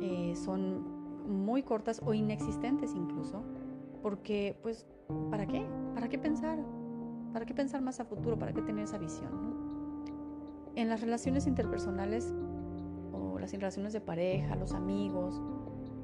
eh, 0.01 0.33
son 0.35 0.97
muy 1.45 1.63
cortas 1.63 2.01
o 2.05 2.15
inexistentes 2.15 2.95
incluso, 2.95 3.45
porque 4.03 4.59
pues, 4.63 4.87
¿para 5.31 5.47
qué? 5.47 5.65
¿Para 5.95 6.09
qué 6.09 6.19
pensar? 6.19 6.59
¿Para 7.35 7.45
qué 7.45 7.53
pensar 7.53 7.83
más 7.83 8.01
a 8.01 8.07
futuro? 8.07 8.39
¿Para 8.39 8.55
qué 8.55 8.63
tener 8.63 8.85
esa 8.85 8.97
visión? 8.97 9.55
En 10.77 10.89
las 10.89 11.03
relaciones 11.03 11.47
interpersonales 11.47 12.33
o 13.13 13.39
las 13.39 13.53
relaciones 13.53 13.93
de 13.93 14.01
pareja, 14.01 14.57
los 14.57 14.73
amigos, 14.73 15.43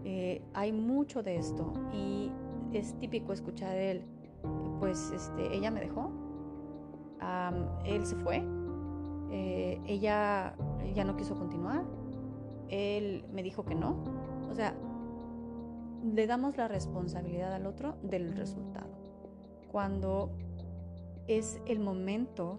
eh, 0.04 0.42
hay 0.52 0.70
mucho 0.72 1.22
de 1.22 1.37
esto 1.37 1.72
y 1.94 2.30
es 2.75 2.94
típico 2.99 3.32
escuchar 3.32 3.75
él, 3.78 4.04
pues 4.83 5.12
este, 5.12 5.55
ella 5.55 5.71
me 5.71 5.79
dejó, 5.79 6.11
él 7.85 8.05
se 8.05 8.17
fue, 8.17 8.43
eh, 9.31 9.81
ella 9.87 10.57
ya 10.93 11.05
no 11.05 11.17
quiso 11.17 11.37
continuar, 11.37 11.85
él 12.69 13.25
me 13.33 13.45
dijo 13.45 13.65
que 13.65 13.77
no. 13.77 14.03
O 14.51 14.55
sea, 14.57 14.75
le 16.03 16.27
damos 16.27 16.57
la 16.57 16.67
responsabilidad 16.67 17.53
al 17.53 17.67
otro 17.67 17.95
del 18.03 18.37
resultado. 18.37 18.91
Cuando 19.71 20.33
es 21.29 21.61
el 21.67 21.79
momento 21.79 22.59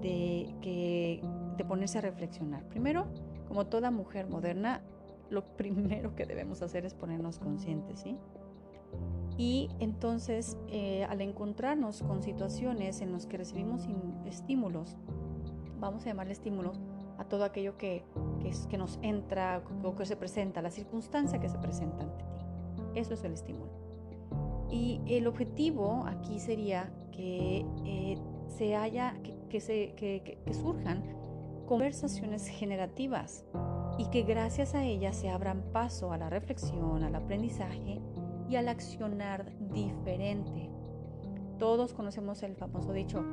de, 0.00 0.52
que, 0.62 1.22
de 1.56 1.64
ponerse 1.64 1.98
a 1.98 2.00
reflexionar. 2.00 2.64
Primero, 2.70 3.06
como 3.46 3.68
toda 3.68 3.92
mujer 3.92 4.26
moderna, 4.26 4.80
lo 5.30 5.44
primero 5.56 6.16
que 6.16 6.26
debemos 6.26 6.60
hacer 6.60 6.84
es 6.84 6.94
ponernos 6.94 7.38
conscientes, 7.38 8.00
¿sí? 8.00 8.18
Y 9.42 9.68
entonces, 9.80 10.56
eh, 10.68 11.04
al 11.10 11.20
encontrarnos 11.20 12.00
con 12.04 12.22
situaciones 12.22 13.00
en 13.00 13.10
las 13.10 13.26
que 13.26 13.38
recibimos 13.38 13.88
estímulos 14.24 14.96
vamos 15.80 16.04
a 16.04 16.10
llamarle 16.10 16.32
estímulo 16.32 16.74
a 17.18 17.24
todo 17.24 17.42
aquello 17.42 17.76
que, 17.76 18.04
que, 18.70 18.78
nos 18.78 19.00
entra 19.02 19.64
o 19.82 19.96
que 19.96 20.06
se 20.06 20.14
presenta, 20.14 20.62
la 20.62 20.70
circunstancia 20.70 21.40
que 21.40 21.48
se 21.48 21.58
presenta 21.58 22.04
ante 22.04 22.22
ti. 22.22 23.00
Eso 23.00 23.14
es 23.14 23.24
el 23.24 23.32
estímulo. 23.32 23.72
Y 24.70 25.00
el 25.08 25.26
objetivo 25.26 26.04
aquí 26.06 26.38
sería 26.38 26.92
que 27.10 27.66
eh, 27.84 28.18
se 28.46 28.76
haya, 28.76 29.16
que, 29.50 29.58
se, 29.58 29.94
que, 29.96 30.38
surjan 30.52 31.02
conversaciones 31.66 32.46
generativas 32.46 33.44
y 33.98 34.06
que 34.10 34.22
gracias 34.22 34.76
a 34.76 34.84
ellas 34.84 35.16
se 35.16 35.30
abran 35.30 35.64
paso 35.72 36.12
a 36.12 36.16
la 36.16 36.30
reflexión, 36.30 37.02
al 37.02 37.16
aprendizaje 37.16 38.00
y 38.52 38.56
al 38.56 38.68
accionar 38.68 39.50
diferente. 39.72 40.68
Todos 41.58 41.94
conocemos 41.94 42.42
el 42.42 42.54
famoso 42.54 42.92
dicho, 42.92 43.24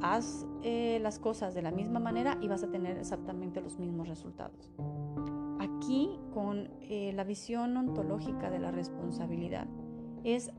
haz 0.00 0.46
eh, 0.62 1.00
las 1.02 1.18
cosas 1.18 1.54
de 1.54 1.62
la 1.62 1.72
misma 1.72 1.98
manera 1.98 2.38
y 2.40 2.46
vas 2.46 2.62
a 2.62 2.70
tener 2.70 2.98
exactamente 2.98 3.60
los 3.60 3.80
mismos 3.80 4.08
resultados. 4.08 4.70
Aquí, 5.58 6.20
con 6.32 6.70
eh, 6.82 7.12
la 7.14 7.24
visión 7.24 7.76
ontológica 7.76 8.48
de 8.48 8.60
la 8.60 8.70
responsabilidad, 8.70 9.66
es 10.22 10.52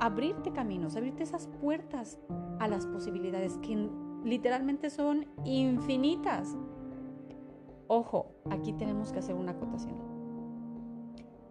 abrirte 0.00 0.52
caminos, 0.52 0.96
abrirte 0.96 1.22
esas 1.22 1.46
puertas 1.60 2.18
a 2.58 2.66
las 2.66 2.84
posibilidades 2.86 3.58
que 3.58 3.88
literalmente 4.24 4.90
son 4.90 5.26
infinitas. 5.44 6.56
Ojo, 7.86 8.34
aquí 8.50 8.72
tenemos 8.72 9.12
que 9.12 9.20
hacer 9.20 9.36
una 9.36 9.52
acotación. 9.52 10.15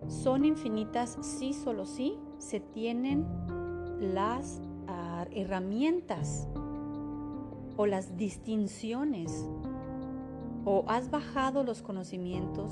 Son 0.08 0.46
infinitas 0.46 1.18
si 1.22 1.54
solo 1.54 1.86
si 1.86 2.18
se 2.38 2.60
tienen 2.60 3.26
las 4.00 4.62
ah, 4.88 5.26
herramientas 5.32 6.48
o 7.78 7.86
las 7.86 8.16
distinciones, 8.18 9.46
o 10.64 10.86
has 10.88 11.12
bajado 11.12 11.64
los 11.64 11.82
conocimientos, 11.82 12.72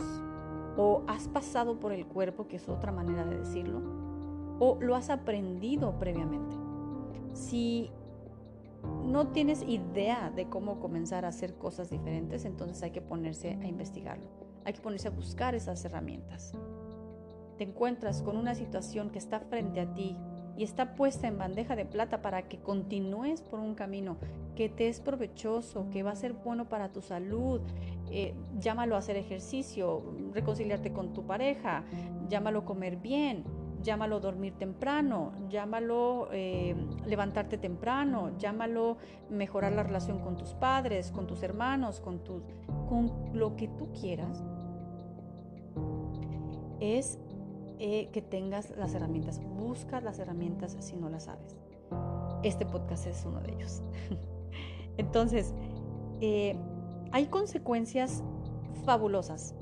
o 0.77 1.03
has 1.07 1.27
pasado 1.27 1.79
por 1.79 1.91
el 1.91 2.05
cuerpo, 2.05 2.47
que 2.47 2.55
es 2.55 2.69
otra 2.69 2.91
manera 2.91 3.25
de 3.25 3.37
decirlo, 3.37 3.81
o 4.59 4.77
lo 4.79 4.95
has 4.95 5.09
aprendido 5.09 5.99
previamente. 5.99 6.55
Si 7.33 7.91
no 9.05 9.27
tienes 9.27 9.63
idea 9.63 10.31
de 10.33 10.47
cómo 10.49 10.79
comenzar 10.79 11.25
a 11.25 11.29
hacer 11.29 11.55
cosas 11.55 11.89
diferentes, 11.89 12.45
entonces 12.45 12.81
hay 12.83 12.91
que 12.91 13.01
ponerse 13.01 13.57
a 13.61 13.67
investigarlo. 13.67 14.25
Hay 14.65 14.73
que 14.73 14.81
ponerse 14.81 15.09
a 15.09 15.11
buscar 15.11 15.55
esas 15.55 15.83
herramientas. 15.83 16.53
Te 17.57 17.63
encuentras 17.63 18.21
con 18.21 18.37
una 18.37 18.55
situación 18.55 19.09
que 19.09 19.19
está 19.19 19.39
frente 19.39 19.79
a 19.79 19.93
ti 19.93 20.17
y 20.55 20.63
está 20.63 20.95
puesta 20.95 21.27
en 21.27 21.37
bandeja 21.37 21.75
de 21.75 21.85
plata 21.85 22.21
para 22.21 22.43
que 22.47 22.59
continúes 22.59 23.41
por 23.41 23.59
un 23.59 23.75
camino 23.75 24.17
que 24.55 24.69
te 24.69 24.87
es 24.87 24.99
provechoso, 24.99 25.89
que 25.89 26.03
va 26.03 26.11
a 26.11 26.15
ser 26.15 26.33
bueno 26.33 26.69
para 26.69 26.91
tu 26.91 27.01
salud. 27.01 27.61
Eh, 28.11 28.35
llámalo 28.59 28.95
hacer 28.95 29.15
ejercicio, 29.15 30.03
reconciliarte 30.33 30.93
con 30.93 31.13
tu 31.13 31.25
pareja, 31.25 31.83
llámalo 32.29 32.65
comer 32.65 32.97
bien, 32.97 33.43
llámalo 33.81 34.19
dormir 34.19 34.53
temprano, 34.53 35.33
llámalo 35.49 36.29
eh, 36.31 36.75
levantarte 37.05 37.57
temprano, 37.57 38.31
llámalo 38.37 38.97
mejorar 39.29 39.73
la 39.73 39.83
relación 39.83 40.19
con 40.19 40.37
tus 40.37 40.53
padres, 40.53 41.11
con 41.11 41.25
tus 41.25 41.41
hermanos, 41.41 41.99
con, 41.99 42.21
con 42.87 43.11
lo 43.33 43.55
que 43.55 43.67
tú 43.67 43.91
quieras. 43.91 44.43
Es 46.79 47.19
eh, 47.79 48.09
que 48.11 48.21
tengas 48.21 48.71
las 48.77 48.93
herramientas. 48.93 49.41
Busca 49.41 50.01
las 50.01 50.19
herramientas 50.19 50.75
si 50.79 50.95
no 50.95 51.09
las 51.09 51.25
sabes. 51.25 51.57
Este 52.43 52.65
podcast 52.65 53.07
es 53.07 53.25
uno 53.25 53.41
de 53.41 53.53
ellos. 53.53 53.81
Entonces, 54.97 55.53
eh, 56.21 56.57
hay 57.11 57.27
consecuencias 57.27 58.23
fabulosas 58.85 59.55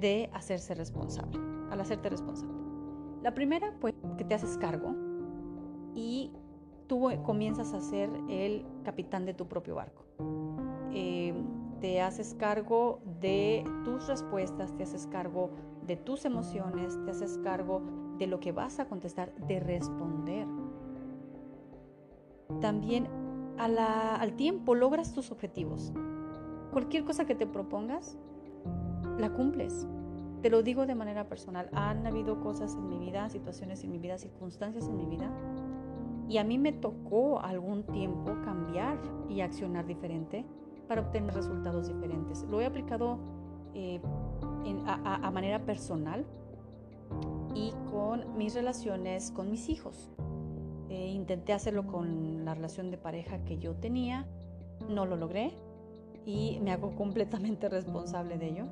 de 0.00 0.30
hacerse 0.32 0.74
responsable, 0.74 1.38
al 1.70 1.80
hacerte 1.80 2.08
responsable. 2.08 2.54
La 3.22 3.34
primera, 3.34 3.74
pues, 3.80 3.94
que 4.18 4.24
te 4.24 4.34
haces 4.34 4.58
cargo 4.58 4.94
y 5.94 6.32
tú 6.86 7.08
comienzas 7.22 7.72
a 7.72 7.80
ser 7.80 8.10
el 8.28 8.66
capitán 8.84 9.24
de 9.24 9.34
tu 9.34 9.46
propio 9.48 9.76
barco. 9.76 10.04
Eh, 10.92 11.34
te 11.80 12.00
haces 12.00 12.34
cargo 12.34 13.00
de 13.20 13.64
tus 13.84 14.06
respuestas, 14.06 14.74
te 14.76 14.84
haces 14.84 15.06
cargo 15.06 15.50
de 15.86 15.96
tus 15.96 16.24
emociones, 16.24 16.98
te 17.04 17.10
haces 17.10 17.38
cargo 17.42 17.82
de 18.18 18.26
lo 18.26 18.40
que 18.40 18.52
vas 18.52 18.80
a 18.80 18.86
contestar, 18.86 19.34
de 19.34 19.60
responder. 19.60 20.46
También 22.60 23.08
al 23.58 24.32
tiempo 24.36 24.74
logras 24.74 25.12
tus 25.12 25.30
objetivos. 25.30 25.92
Cualquier 26.72 27.04
cosa 27.04 27.24
que 27.24 27.34
te 27.34 27.46
propongas, 27.46 28.16
la 29.18 29.32
cumples. 29.32 29.86
Te 30.42 30.50
lo 30.50 30.62
digo 30.62 30.86
de 30.86 30.94
manera 30.94 31.28
personal. 31.28 31.68
Han 31.72 32.06
habido 32.06 32.40
cosas 32.40 32.74
en 32.74 32.88
mi 32.88 32.98
vida, 32.98 33.28
situaciones 33.30 33.82
en 33.84 33.92
mi 33.92 33.98
vida, 33.98 34.18
circunstancias 34.18 34.88
en 34.88 34.96
mi 34.96 35.06
vida. 35.06 35.30
Y 36.28 36.38
a 36.38 36.44
mí 36.44 36.58
me 36.58 36.72
tocó 36.72 37.40
algún 37.40 37.84
tiempo 37.84 38.34
cambiar 38.44 38.98
y 39.28 39.40
accionar 39.40 39.86
diferente 39.86 40.44
para 40.88 41.02
obtener 41.02 41.34
resultados 41.34 41.88
diferentes. 41.88 42.44
Lo 42.44 42.60
he 42.60 42.66
aplicado 42.66 43.18
eh, 43.74 44.00
a, 44.86 45.30
manera 45.30 45.60
personal 45.60 46.24
y 47.54 47.72
con 47.90 48.36
mis 48.36 48.54
relaciones 48.54 49.30
con 49.30 49.50
mis 49.50 49.68
hijos. 49.68 50.10
Eh, 50.88 51.08
intenté 51.08 51.52
hacerlo 51.52 51.86
con 51.86 52.44
la 52.44 52.54
relación 52.54 52.90
de 52.90 52.98
pareja 52.98 53.44
que 53.44 53.58
yo 53.58 53.74
tenía, 53.74 54.26
no 54.88 55.06
lo 55.06 55.16
logré 55.16 55.52
y 56.26 56.58
me 56.62 56.72
hago 56.72 56.94
completamente 56.94 57.68
responsable 57.68 58.38
de 58.38 58.48
ello. 58.48 58.64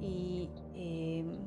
Y 0.00 0.48
em, 0.74 1.38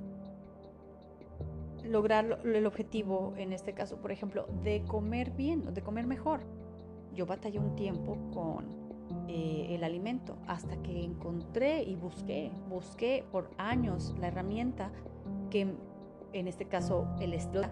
lograr 1.84 2.40
el 2.44 2.66
objetivo, 2.66 3.34
en 3.38 3.54
este 3.54 3.74
caso, 3.74 3.98
por 3.98 4.12
ejemplo, 4.12 4.48
de 4.64 4.84
comer 4.84 5.32
bien, 5.32 5.74
de 5.74 5.82
comer 5.82 6.08
mejor. 6.08 6.42
Yo 7.14 7.26
batallé 7.26 7.60
un 7.60 7.76
tiempo 7.76 8.18
con 8.34 8.85
eh, 9.28 9.68
el 9.70 9.84
alimento 9.84 10.38
hasta 10.48 10.78
que 10.82 11.04
encontré 11.04 11.84
y 11.84 11.96
busqué, 11.96 12.52
busqué 12.70 13.24
por 13.32 13.50
años 13.58 14.16
la 14.20 14.28
herramienta 14.28 14.92
que, 15.50 15.74
en 16.34 16.48
este 16.48 16.66
caso, 16.66 17.08
el 17.20 17.34
estilo 17.34 17.64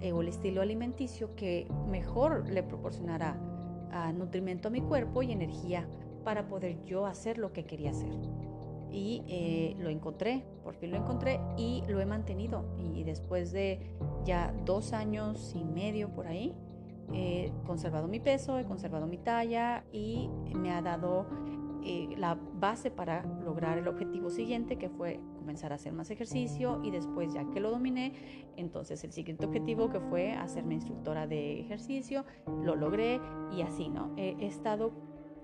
eh, 0.00 0.10
el 0.10 0.28
estilo 0.28 0.62
alimenticio 0.62 1.34
que 1.34 1.66
mejor 1.90 2.48
le 2.48 2.62
proporcionará 2.62 3.36
a 3.90 4.12
nutrimiento 4.12 4.68
a 4.68 4.70
mi 4.70 4.80
cuerpo 4.80 5.22
y 5.22 5.32
energía 5.32 5.88
para 6.24 6.46
poder 6.46 6.84
yo 6.84 7.06
hacer 7.06 7.38
lo 7.38 7.52
que 7.52 7.64
quería 7.64 7.90
hacer 7.90 8.12
y 8.90 9.22
eh, 9.28 9.76
lo 9.78 9.90
encontré, 9.90 10.44
porque 10.62 10.86
lo 10.86 10.96
encontré 10.96 11.40
y 11.56 11.82
lo 11.88 12.00
he 12.00 12.06
mantenido. 12.06 12.64
Y 12.78 13.04
después 13.04 13.52
de 13.52 13.94
ya 14.24 14.54
dos 14.64 14.92
años 14.92 15.52
y 15.54 15.64
medio 15.64 16.08
por 16.10 16.26
ahí, 16.26 16.54
he 17.12 17.52
conservado 17.66 18.08
mi 18.08 18.20
peso, 18.20 18.58
he 18.58 18.64
conservado 18.64 19.06
mi 19.06 19.18
talla 19.18 19.84
y 19.92 20.28
me 20.54 20.72
ha 20.72 20.82
dado 20.82 21.26
eh, 21.82 22.08
la 22.16 22.34
base 22.34 22.90
para 22.90 23.24
lograr 23.44 23.78
el 23.78 23.88
objetivo 23.88 24.30
siguiente, 24.30 24.76
que 24.76 24.88
fue 24.88 25.20
comenzar 25.36 25.72
a 25.72 25.76
hacer 25.76 25.92
más 25.92 26.10
ejercicio 26.10 26.80
y 26.82 26.90
después 26.90 27.32
ya 27.32 27.48
que 27.50 27.60
lo 27.60 27.70
dominé, 27.70 28.12
entonces 28.56 29.02
el 29.04 29.12
siguiente 29.12 29.46
objetivo 29.46 29.88
que 29.88 30.00
fue 30.00 30.32
hacerme 30.32 30.74
instructora 30.74 31.26
de 31.26 31.60
ejercicio, 31.60 32.24
lo 32.62 32.76
logré 32.76 33.20
y 33.52 33.62
así, 33.62 33.88
¿no? 33.88 34.12
he 34.16 34.46
estado 34.46 34.92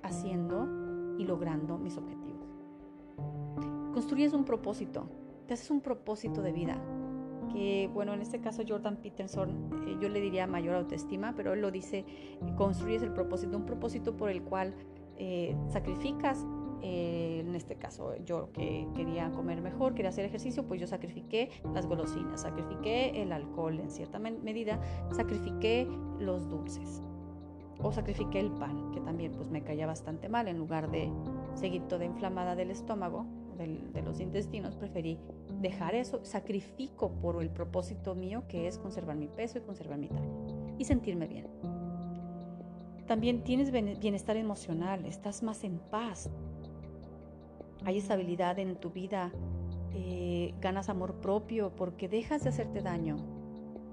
haciendo 0.03 0.69
y 1.19 1.25
logrando 1.25 1.79
mis 1.79 1.97
objetivos 1.97 2.25
construyes 3.95 4.33
un 4.33 4.45
propósito, 4.45 5.09
te 5.47 5.55
haces 5.55 5.71
un 5.71 5.81
propósito 5.81 6.43
de 6.43 6.53
vida. 6.53 6.77
Que 7.55 7.89
bueno, 7.95 8.13
en 8.13 8.21
este 8.21 8.41
caso 8.41 8.63
Jordan 8.67 8.97
Peterson, 8.97 9.71
eh, 9.87 9.97
yo 10.01 10.09
le 10.09 10.21
diría 10.21 10.47
mayor 10.47 10.75
autoestima, 10.75 11.35
pero 11.37 11.53
él 11.53 11.61
lo 11.61 11.71
dice, 11.71 12.05
construyes 12.57 13.03
el 13.03 13.13
propósito, 13.13 13.57
un 13.57 13.65
propósito 13.65 14.17
por 14.17 14.29
el 14.29 14.43
cual 14.43 14.75
eh, 15.17 15.57
sacrificas 15.69 16.45
eh, 16.87 17.41
en 17.41 17.55
este 17.55 17.77
caso 17.77 18.15
yo 18.27 18.53
que 18.53 18.87
quería 18.95 19.31
comer 19.31 19.63
mejor, 19.63 19.95
quería 19.95 20.11
hacer 20.11 20.27
ejercicio, 20.27 20.67
pues 20.67 20.79
yo 20.83 20.87
sacrifiqué 20.87 21.49
las 21.73 21.87
golosinas, 21.87 22.43
sacrifiqué 22.43 23.23
el 23.23 23.33
alcohol 23.33 23.81
en 23.81 23.91
cierta 23.91 24.19
medida, 24.19 24.79
sacrifiqué 25.11 25.89
los 26.19 26.47
dulces 26.51 27.03
o 27.83 27.91
sacrifiqué 27.91 28.41
el 28.41 28.51
pan, 28.51 28.91
que 28.93 29.01
también 29.01 29.33
pues 29.33 29.49
me 29.49 29.63
caía 29.63 29.87
bastante 29.87 30.29
mal. 30.29 30.47
En 30.47 30.59
lugar 30.59 30.91
de 30.91 31.11
seguir 31.55 31.83
toda 31.85 32.05
inflamada 32.05 32.55
del 32.55 32.71
estómago, 32.71 33.25
de 33.57 34.03
los 34.03 34.21
intestinos, 34.21 34.77
preferí 34.77 35.19
dejar 35.65 35.95
eso, 35.95 36.25
sacrifico 36.25 37.11
por 37.11 37.43
el 37.43 37.51
propósito 37.51 38.15
mío 38.15 38.45
que 38.49 38.69
es 38.69 38.79
conservar 38.79 39.17
mi 39.17 39.27
peso 39.27 39.59
y 39.59 39.63
conservar 39.63 39.99
mi 39.99 40.09
talla 40.09 40.29
y 40.79 40.85
sentirme 40.85 41.27
bien. 41.27 41.49
También 43.07 43.43
tienes 43.43 43.71
bienestar 43.71 44.37
emocional, 44.37 45.05
estás 45.05 45.43
más 45.43 45.65
en 45.65 45.79
paz, 45.79 46.31
hay 47.85 47.99
estabilidad 47.99 48.59
en 48.59 48.77
tu 48.77 48.91
vida, 48.91 49.33
eh, 49.93 50.55
ganas 50.61 50.89
amor 50.89 51.15
propio 51.21 51.71
porque 51.77 52.09
dejas 52.09 52.45
de 52.45 52.51
hacerte 52.51 52.81
daño. 52.81 53.17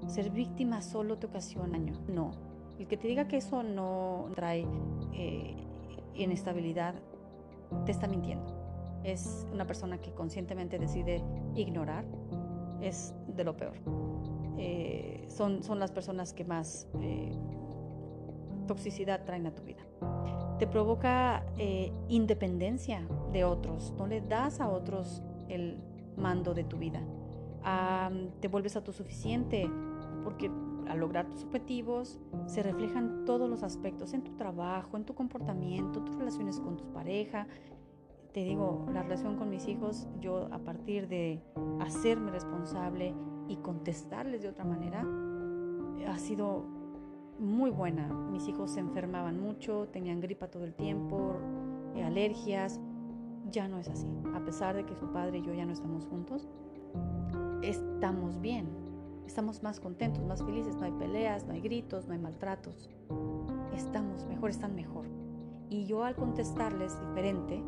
Ser 0.08 0.30
víctima 0.30 0.82
solo 0.82 1.18
te 1.18 1.28
ocasiona 1.28 1.78
daño. 1.78 1.94
No. 2.08 2.32
El 2.80 2.88
que 2.88 2.98
te 2.98 3.08
diga 3.08 3.28
que 3.28 3.38
eso 3.38 3.64
no 3.64 4.30
trae 4.36 4.66
eh, 5.14 5.56
inestabilidad, 6.16 6.96
te 7.86 7.92
está 7.92 8.08
mintiendo 8.08 8.61
es 9.04 9.48
una 9.52 9.66
persona 9.66 10.00
que 10.00 10.12
conscientemente 10.12 10.78
decide 10.78 11.24
ignorar, 11.56 12.06
es 12.82 13.14
de 13.28 13.44
lo 13.44 13.56
peor. 13.58 13.78
Eh, 14.58 15.26
son, 15.28 15.64
son 15.64 15.80
las 15.80 15.92
personas 15.92 16.34
que 16.34 16.46
más 16.46 16.88
eh, 17.02 17.32
toxicidad 18.68 19.26
traen 19.26 19.48
a 19.48 19.56
tu 19.56 19.64
vida. 19.64 19.82
Te 20.60 20.68
provoca 20.68 21.44
eh, 21.58 21.92
independencia 22.10 23.08
de 23.32 23.44
otros, 23.44 23.94
no 23.98 24.06
le 24.06 24.22
das 24.22 24.60
a 24.62 24.70
otros 24.70 25.24
el 25.50 25.80
mando 26.16 26.54
de 26.54 26.64
tu 26.64 26.78
vida. 26.78 27.02
te 28.40 28.48
vuelves 28.48 28.76
autosuficiente 28.76 29.70
porque 30.24 30.52
al 30.88 31.00
lograr 31.00 31.28
tus 31.30 31.44
objetivos 31.44 32.20
se 32.46 32.62
reflejan 32.62 33.26
todos 33.26 33.50
los 33.50 33.64
aspectos 33.64 34.14
en 34.14 34.24
tu 34.24 34.34
trabajo, 34.34 34.98
en 34.98 35.06
tu 35.06 35.16
comportamiento, 35.16 36.02
tus 36.02 36.18
relaciones 36.18 36.60
con 36.60 36.78
tu 36.78 36.92
pareja, 36.92 37.48
te 38.34 38.44
digo, 38.44 38.86
la 38.94 39.04
relación 39.04 39.36
con 39.36 39.50
mis 39.50 39.68
hijos, 39.68 40.08
yo 40.20 40.48
a 40.52 40.60
partir 40.60 41.08
de 41.08 41.42
hacerme 41.80 42.32
responsable 42.32 43.14
y 43.48 43.58
contestarles 43.58 44.42
de 44.42 44.50
otra 44.50 44.64
manera, 44.64 45.06
ha 46.08 46.18
sido 46.18 46.64
muy 47.40 47.72
buena. 47.72 48.08
Mis 48.08 48.48
hijos 48.48 48.72
se 48.72 48.80
enfermaban 48.80 49.40
mucho, 49.40 49.88
tenían 49.92 50.22
gripa 50.22 50.48
todo 50.48 50.64
el 50.64 50.74
tiempo, 50.74 51.36
eh, 51.96 52.04
alergias. 52.04 52.80
Ya 53.50 53.68
no 53.68 53.80
es 53.80 53.90
así. 53.90 54.08
A 54.34 54.46
pesar 54.46 54.76
de 54.76 54.86
que 54.86 54.96
su 54.96 55.12
padre 55.12 55.40
y 55.40 55.42
yo 55.42 55.54
ya 55.54 55.66
no 55.66 55.74
estamos 55.74 56.06
juntos, 56.06 56.48
estamos 57.62 58.40
bien. 58.40 58.70
Estamos 59.26 59.64
más 59.64 59.80
contentos, 59.80 60.24
más 60.24 60.44
felices. 60.44 60.76
No 60.76 60.86
hay 60.86 60.92
peleas, 60.94 61.46
no 61.46 61.54
hay 61.54 61.62
gritos, 61.62 62.08
no 62.08 62.14
hay 62.14 62.20
maltratos. 62.20 62.90
Estamos 63.74 64.26
mejor, 64.26 64.52
están 64.52 64.76
mejor. 64.76 65.06
Y 65.70 65.86
yo 65.86 66.04
al 66.04 66.16
contestarles 66.16 67.00
diferente, 67.08 67.64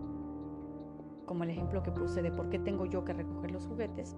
como 1.26 1.44
el 1.44 1.50
ejemplo 1.50 1.84
que 1.84 1.92
puse 1.92 2.22
de 2.22 2.32
por 2.32 2.50
qué 2.50 2.60
tengo 2.60 2.86
yo 2.86 3.04
que 3.04 3.14
recoger 3.14 3.52
los 3.52 3.66
juguetes, 3.66 4.16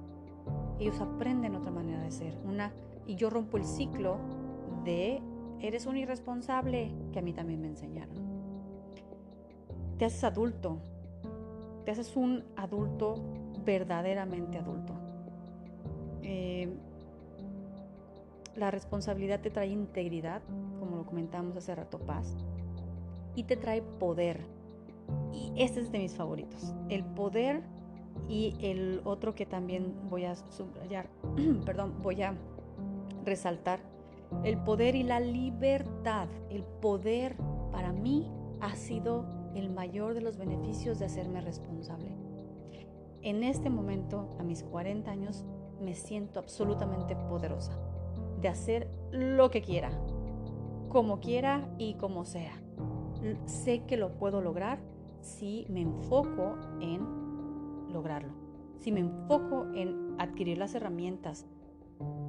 ellos 0.79 0.99
aprenden 0.99 1.55
otra 1.55 1.71
manera 1.71 2.01
de 2.01 2.11
ser. 2.11 2.37
Una, 2.43 2.73
y 3.05 3.15
yo 3.15 3.29
rompo 3.29 3.57
el 3.57 3.65
ciclo 3.65 4.17
de 4.83 5.21
eres 5.61 5.85
un 5.85 5.97
irresponsable 5.97 6.91
que 7.11 7.19
a 7.19 7.21
mí 7.21 7.33
también 7.33 7.61
me 7.61 7.67
enseñaron. 7.67 8.15
Te 9.97 10.05
haces 10.05 10.23
adulto, 10.23 10.79
te 11.85 11.91
haces 11.91 12.15
un 12.15 12.43
adulto 12.55 13.15
verdaderamente 13.63 14.57
adulto. 14.57 14.93
Eh, 16.21 16.69
la 18.55 18.71
responsabilidad 18.71 19.41
te 19.41 19.49
trae 19.49 19.67
integridad, 19.67 20.41
como 20.79 20.97
lo 20.97 21.05
comentamos 21.05 21.55
hace 21.57 21.73
rato, 21.75 21.99
paz, 21.99 22.35
y 23.35 23.43
te 23.43 23.57
trae 23.57 23.81
poder 23.81 24.45
y 25.35 25.51
este 25.61 25.81
es 25.81 25.91
de 25.91 25.99
mis 25.99 26.15
favoritos. 26.15 26.73
El 26.89 27.03
poder 27.03 27.61
y 28.29 28.55
el 28.61 29.01
otro 29.03 29.35
que 29.35 29.45
también 29.45 29.93
voy 30.09 30.25
a 30.25 30.35
subrayar, 30.35 31.09
perdón, 31.65 32.01
voy 32.01 32.21
a 32.21 32.35
resaltar. 33.23 33.79
El 34.43 34.57
poder 34.57 34.95
y 34.95 35.03
la 35.03 35.19
libertad. 35.19 36.27
El 36.49 36.63
poder 36.63 37.35
para 37.71 37.91
mí 37.91 38.31
ha 38.61 38.75
sido 38.75 39.25
el 39.55 39.69
mayor 39.69 40.13
de 40.13 40.21
los 40.21 40.37
beneficios 40.37 40.99
de 40.99 41.05
hacerme 41.05 41.41
responsable. 41.41 42.11
En 43.21 43.43
este 43.43 43.69
momento, 43.69 44.35
a 44.39 44.43
mis 44.43 44.63
40 44.63 45.09
años, 45.09 45.45
me 45.81 45.95
siento 45.95 46.39
absolutamente 46.39 47.15
poderosa 47.15 47.77
de 48.41 48.47
hacer 48.47 48.89
lo 49.11 49.49
que 49.49 49.61
quiera, 49.61 49.91
como 50.89 51.19
quiera 51.19 51.67
y 51.77 51.95
como 51.95 52.25
sea. 52.25 52.61
Sé 53.45 53.83
que 53.85 53.97
lo 53.97 54.17
puedo 54.17 54.41
lograr 54.41 54.79
si 55.25 55.65
me 55.69 55.81
enfoco 55.81 56.55
en 56.79 57.01
lograrlo, 57.91 58.33
si 58.79 58.91
me 58.91 58.99
enfoco 58.99 59.65
en 59.73 60.15
adquirir 60.19 60.57
las 60.57 60.75
herramientas, 60.75 61.47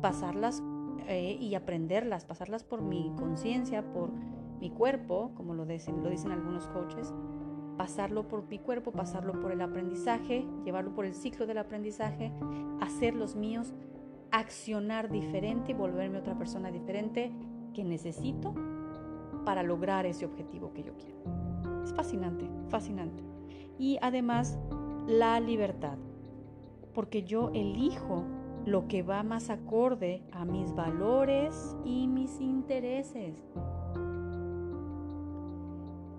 pasarlas 0.00 0.62
eh, 1.06 1.36
y 1.38 1.54
aprenderlas, 1.54 2.24
pasarlas 2.24 2.64
por 2.64 2.82
mi 2.82 3.12
conciencia, 3.16 3.92
por 3.92 4.10
mi 4.60 4.70
cuerpo, 4.70 5.32
como 5.36 5.52
lo 5.54 5.66
dicen, 5.66 6.02
lo 6.02 6.08
dicen 6.08 6.32
algunos 6.32 6.66
coaches, 6.68 7.12
pasarlo 7.76 8.26
por 8.28 8.48
mi 8.48 8.58
cuerpo, 8.58 8.92
pasarlo 8.92 9.38
por 9.40 9.52
el 9.52 9.60
aprendizaje, 9.60 10.46
llevarlo 10.64 10.94
por 10.94 11.04
el 11.04 11.14
ciclo 11.14 11.46
del 11.46 11.58
aprendizaje, 11.58 12.32
hacer 12.80 13.14
los 13.14 13.36
míos, 13.36 13.74
accionar 14.30 15.10
diferente 15.10 15.72
y 15.72 15.74
volverme 15.74 16.18
otra 16.18 16.36
persona 16.38 16.70
diferente 16.70 17.30
que 17.74 17.84
necesito 17.84 18.54
para 19.44 19.62
lograr 19.62 20.06
ese 20.06 20.24
objetivo 20.24 20.72
que 20.72 20.82
yo 20.82 20.96
quiero. 20.96 21.55
Es 21.86 21.94
fascinante, 21.94 22.50
fascinante. 22.68 23.22
Y 23.78 23.96
además 24.02 24.58
la 25.06 25.38
libertad, 25.38 25.96
porque 26.92 27.22
yo 27.22 27.50
elijo 27.54 28.24
lo 28.64 28.88
que 28.88 29.04
va 29.04 29.22
más 29.22 29.50
acorde 29.50 30.24
a 30.32 30.44
mis 30.44 30.74
valores 30.74 31.76
y 31.84 32.08
mis 32.08 32.40
intereses. 32.40 33.36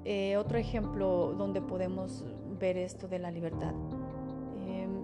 Eh, 0.05 0.37
otro 0.37 0.57
ejemplo 0.57 1.33
donde 1.37 1.61
podemos 1.61 2.23
ver 2.57 2.77
esto 2.77 3.09
de 3.09 3.19
la 3.19 3.29
libertad. 3.29 3.73
Em, 4.65 5.03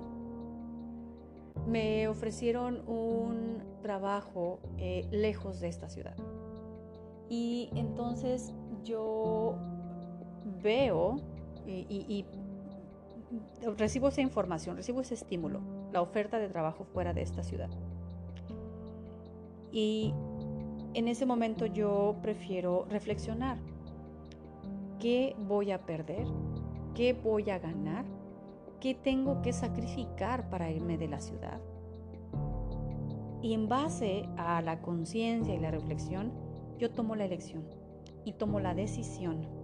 me 1.68 2.08
ofrecieron 2.08 2.88
un 2.88 3.58
trabajo 3.82 4.62
eh, 4.78 5.06
lejos 5.12 5.60
de 5.60 5.68
esta 5.68 5.90
ciudad. 5.90 6.16
Y 7.28 7.70
entonces 7.76 8.54
yo 8.86 9.58
veo 10.62 11.18
y, 11.66 12.26
recibo 13.78 14.10
esa 14.10 14.22
información, 14.22 14.76
recibo 14.76 15.02
ese 15.02 15.16
estímulo, 15.16 15.62
la 15.92 16.02
oferta 16.02 16.38
de 16.38 16.50
trabajo 16.50 16.84
fuera 16.84 17.14
de 17.14 17.22
esta 17.22 17.44
ciudad. 17.44 17.70
Y 19.72 20.14
en 20.94 21.08
ese 21.08 21.26
momento 21.26 21.66
yo 21.66 22.18
prefiero 22.22 22.86
reflexionar. 22.90 23.58
¿Qué 25.00 25.36
voy 25.40 25.72
a 25.72 25.86
perder? 25.86 26.28
¿Qué 26.94 27.14
voy 27.14 27.50
a 27.50 27.60
ganar? 27.60 28.06
¿Qué 28.80 28.94
tengo 28.94 29.42
que 29.42 29.54
sacrificar 29.54 30.50
para 30.50 30.70
irme 30.70 30.98
de 30.98 31.08
la 31.08 31.20
ciudad? 31.20 31.60
Y 33.42 33.54
en 33.54 33.68
base 33.68 34.30
a 34.38 34.62
la 34.62 34.82
conciencia 34.82 35.54
y 35.54 35.60
la 35.60 35.72
reflexión, 35.72 36.32
yo 36.78 36.92
tomo 36.92 37.16
la 37.16 37.26
elección 37.26 37.66
y 38.24 38.34
tomo 38.34 38.60
la 38.60 38.74
decisión 38.74 39.63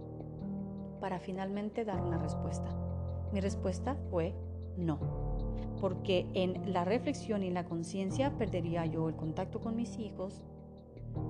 para 1.00 1.18
finalmente 1.18 1.84
dar 1.84 2.00
una 2.02 2.18
respuesta. 2.18 2.70
Mi 3.32 3.40
respuesta 3.40 3.96
fue 4.10 4.34
no, 4.76 4.98
porque 5.80 6.26
en 6.34 6.72
la 6.72 6.84
reflexión 6.84 7.42
y 7.42 7.50
la 7.50 7.64
conciencia 7.64 8.36
perdería 8.36 8.86
yo 8.86 9.08
el 9.08 9.16
contacto 9.16 9.60
con 9.60 9.76
mis 9.76 9.98
hijos, 9.98 10.42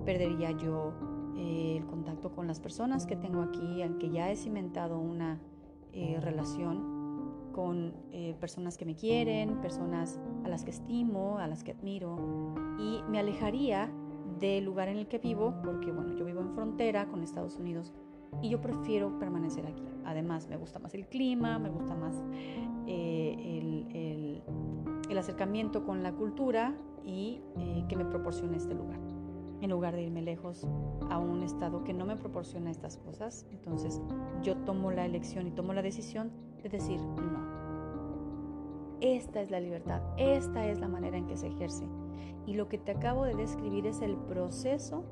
perdería 0.04 0.50
yo 0.52 0.92
eh, 1.36 1.76
el 1.78 1.86
contacto 1.86 2.32
con 2.32 2.46
las 2.46 2.60
personas 2.60 3.06
que 3.06 3.16
tengo 3.16 3.42
aquí, 3.42 3.82
al 3.82 3.98
que 3.98 4.10
ya 4.10 4.30
he 4.30 4.36
cimentado 4.36 4.98
una 4.98 5.40
eh, 5.92 6.18
relación 6.20 7.00
con 7.52 7.94
eh, 8.12 8.36
personas 8.40 8.78
que 8.78 8.84
me 8.84 8.94
quieren, 8.94 9.60
personas 9.60 10.20
a 10.44 10.48
las 10.48 10.64
que 10.64 10.70
estimo, 10.70 11.38
a 11.38 11.48
las 11.48 11.64
que 11.64 11.72
admiro, 11.72 12.54
y 12.78 13.02
me 13.08 13.18
alejaría 13.18 13.90
del 14.38 14.64
lugar 14.64 14.88
en 14.88 14.96
el 14.96 15.08
que 15.08 15.18
vivo, 15.18 15.54
porque 15.64 15.92
bueno, 15.92 16.16
yo 16.16 16.24
vivo 16.24 16.40
en 16.40 16.54
frontera 16.54 17.08
con 17.08 17.22
Estados 17.22 17.58
Unidos 17.58 17.92
y 18.42 18.48
yo 18.48 18.60
prefiero 18.60 19.18
permanecer 19.18 19.66
aquí. 19.66 19.82
Además, 20.04 20.48
me 20.48 20.56
gusta 20.56 20.78
más 20.78 20.94
el 20.94 21.06
clima, 21.06 21.58
me 21.58 21.70
gusta 21.70 21.94
más 21.94 22.14
el, 22.86 23.86
el, 25.08 25.18
acercamiento 25.18 25.84
con 25.84 26.02
la 26.02 26.12
cultura 26.12 26.74
y 27.04 27.42
que 27.88 27.96
me 27.96 28.06
proporciona 28.06 28.56
este 28.56 28.74
lugar 28.74 28.98
en 29.60 29.70
lugar 29.70 29.94
de 29.94 30.02
irme 30.02 30.22
lejos 30.22 30.66
a 31.10 31.18
un 31.18 31.42
estado 31.42 31.84
que 31.84 31.92
no 31.92 32.06
me 32.06 32.16
proporciona 32.16 32.70
estas 32.70 32.96
cosas. 32.96 33.46
Entonces 33.50 34.00
yo 34.42 34.56
tomo 34.56 34.90
la 34.90 35.04
elección 35.04 35.46
y 35.46 35.50
tomo 35.50 35.72
la 35.72 35.82
decisión 35.82 36.30
de 36.62 36.68
decir 36.68 37.00
no. 37.00 37.60
Esta 39.00 39.40
es 39.40 39.50
la 39.50 39.60
libertad, 39.60 40.02
esta 40.18 40.66
es 40.66 40.78
la 40.78 40.88
manera 40.88 41.16
en 41.16 41.26
que 41.26 41.36
se 41.36 41.48
ejerce. 41.48 41.84
Y 42.46 42.54
lo 42.54 42.68
que 42.68 42.78
te 42.78 42.92
acabo 42.92 43.24
de 43.24 43.34
describir 43.34 43.86
es 43.86 44.02
el 44.02 44.16
proceso 44.16 45.04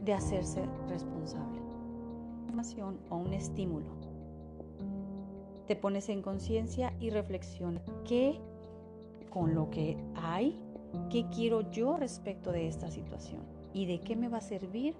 de 0.00 0.12
hacerse 0.12 0.62
responsable. 0.88 1.65
O 3.10 3.16
un 3.16 3.34
estímulo. 3.34 3.86
Te 5.66 5.76
pones 5.76 6.08
en 6.08 6.22
conciencia 6.22 6.94
y 7.00 7.10
reflexiona 7.10 7.82
qué 8.06 8.40
con 9.28 9.54
lo 9.54 9.68
que 9.68 9.98
hay, 10.14 10.58
qué 11.10 11.26
quiero 11.28 11.70
yo 11.70 11.98
respecto 11.98 12.52
de 12.52 12.66
esta 12.66 12.90
situación 12.90 13.42
y 13.74 13.84
de 13.84 14.00
qué 14.00 14.16
me 14.16 14.28
va 14.28 14.38
a 14.38 14.40
servir 14.40 14.94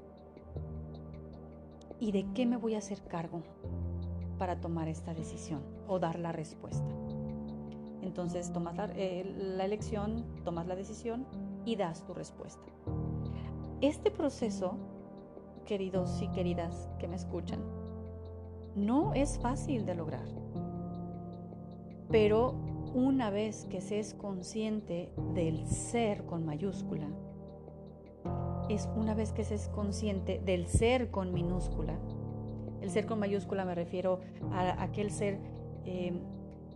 y 1.99 2.12
de 2.12 2.27
qué 2.35 2.45
me 2.45 2.59
voy 2.59 2.75
a 2.75 2.79
hacer 2.79 3.01
cargo 3.05 3.42
para 4.38 4.61
tomar 4.61 4.88
esta 4.88 5.14
decisión 5.14 5.62
o 5.88 5.99
dar 5.99 6.19
la 6.19 6.33
respuesta. 6.33 6.92
Entonces 8.03 8.53
tomas 8.53 8.77
la, 8.77 8.90
eh, 8.97 9.23
elección, 9.61 10.27
tomas 10.45 10.66
la 10.66 10.77
decisión 10.77 11.27
y 11.64 11.77
das 11.77 12.05
tu 12.05 12.12
respuesta. 12.12 12.66
Este 13.81 14.11
proceso, 14.11 14.77
queridos 15.66 16.22
y 16.22 16.29
queridas 16.29 16.88
que 16.98 17.09
me 17.09 17.16
escuchan, 17.16 17.61
no 18.74 19.12
es 19.14 19.38
fácil 19.38 19.85
de 19.85 19.94
lograr. 19.94 20.26
Pero 22.11 22.55
una 22.94 23.31
vez 23.31 23.66
que 23.66 23.81
se 23.81 23.98
es 23.98 24.14
consciente 24.14 25.12
del 25.35 25.66
ser 25.66 26.24
con 26.24 26.46
mayúscula, 26.46 27.09
es 28.68 28.88
una 28.96 29.14
vez 29.14 29.33
que 29.33 29.44
se 29.44 29.55
es 29.55 29.68
consciente 29.68 30.40
del 30.44 30.66
ser 30.66 31.11
con 31.11 31.33
minúscula. 31.33 31.98
El 32.81 32.90
ser 32.90 33.07
con 33.07 33.18
mayúscula 33.18 33.64
me 33.64 33.74
refiero 33.74 34.20
a 34.52 34.83
aquel 34.83 35.11
ser 35.11 35.38
eh, 35.85 36.12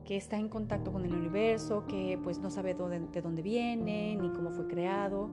que 0.05 0.17
está 0.17 0.37
en 0.39 0.49
contacto 0.49 0.93
con 0.93 1.05
el 1.05 1.15
universo, 1.15 1.87
que 1.87 2.19
pues 2.23 2.39
no 2.39 2.51
sabe 2.51 2.75
de 2.75 3.23
dónde 3.23 3.43
viene 3.43 4.17
ni 4.21 4.31
cómo 4.31 4.51
fue 4.51 4.67
creado. 4.67 5.31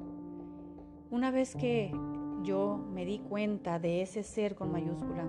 Una 1.10 1.32
vez 1.32 1.56
que 1.56 1.92
yo 2.44 2.80
me 2.94 3.06
di 3.06 3.20
cuenta 3.20 3.80
de 3.80 4.02
ese 4.02 4.24
ser 4.24 4.56
con 4.56 4.72
mayúscula, 4.72 5.28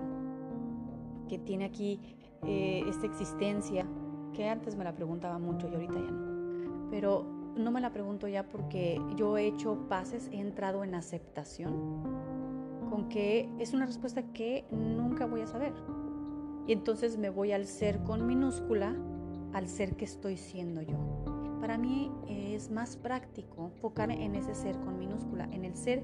que 1.27 1.37
tiene 1.37 1.65
aquí 1.65 1.99
eh, 2.43 2.83
esta 2.87 3.05
existencia, 3.05 3.85
que 4.33 4.47
antes 4.47 4.75
me 4.75 4.83
la 4.83 4.93
preguntaba 4.93 5.39
mucho 5.39 5.67
y 5.69 5.75
ahorita 5.75 5.93
ya 5.93 6.11
no, 6.11 6.89
pero 6.89 7.25
no 7.55 7.71
me 7.71 7.81
la 7.81 7.91
pregunto 7.91 8.27
ya 8.27 8.47
porque 8.47 9.01
yo 9.15 9.37
he 9.37 9.47
hecho 9.47 9.87
pases, 9.89 10.29
he 10.31 10.39
entrado 10.39 10.83
en 10.83 10.95
aceptación 10.95 12.03
con 12.89 13.09
que 13.09 13.49
es 13.59 13.73
una 13.73 13.85
respuesta 13.85 14.23
que 14.33 14.65
nunca 14.71 15.25
voy 15.25 15.41
a 15.41 15.47
saber. 15.47 15.73
Y 16.67 16.73
entonces 16.73 17.17
me 17.17 17.29
voy 17.29 17.51
al 17.51 17.65
ser 17.65 18.03
con 18.03 18.25
minúscula, 18.27 18.95
al 19.53 19.67
ser 19.67 19.95
que 19.95 20.05
estoy 20.05 20.37
siendo 20.37 20.81
yo. 20.81 20.97
Para 21.59 21.77
mí 21.77 22.11
es 22.27 22.71
más 22.71 22.95
práctico 22.95 23.65
enfocar 23.65 24.11
en 24.11 24.35
ese 24.35 24.55
ser 24.55 24.79
con 24.79 24.97
minúscula, 24.97 25.49
en 25.51 25.65
el 25.65 25.75
ser 25.75 26.03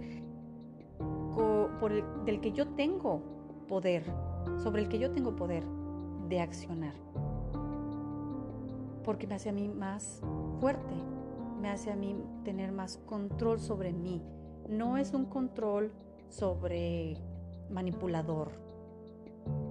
del 2.25 2.41
que 2.41 2.51
yo 2.51 2.67
tengo 2.69 3.21
poder, 3.67 4.03
sobre 4.57 4.83
el 4.83 4.89
que 4.89 4.99
yo 4.99 5.11
tengo 5.11 5.35
poder 5.35 5.63
de 6.27 6.39
accionar. 6.39 6.93
Porque 9.03 9.27
me 9.27 9.35
hace 9.35 9.49
a 9.49 9.53
mí 9.53 9.67
más 9.67 10.21
fuerte, 10.59 10.95
me 11.61 11.69
hace 11.69 11.91
a 11.91 11.95
mí 11.95 12.15
tener 12.43 12.71
más 12.71 12.97
control 13.05 13.59
sobre 13.59 13.93
mí. 13.93 14.21
No 14.67 14.97
es 14.97 15.13
un 15.13 15.25
control 15.25 15.91
sobre 16.29 17.17
manipulador. 17.69 18.51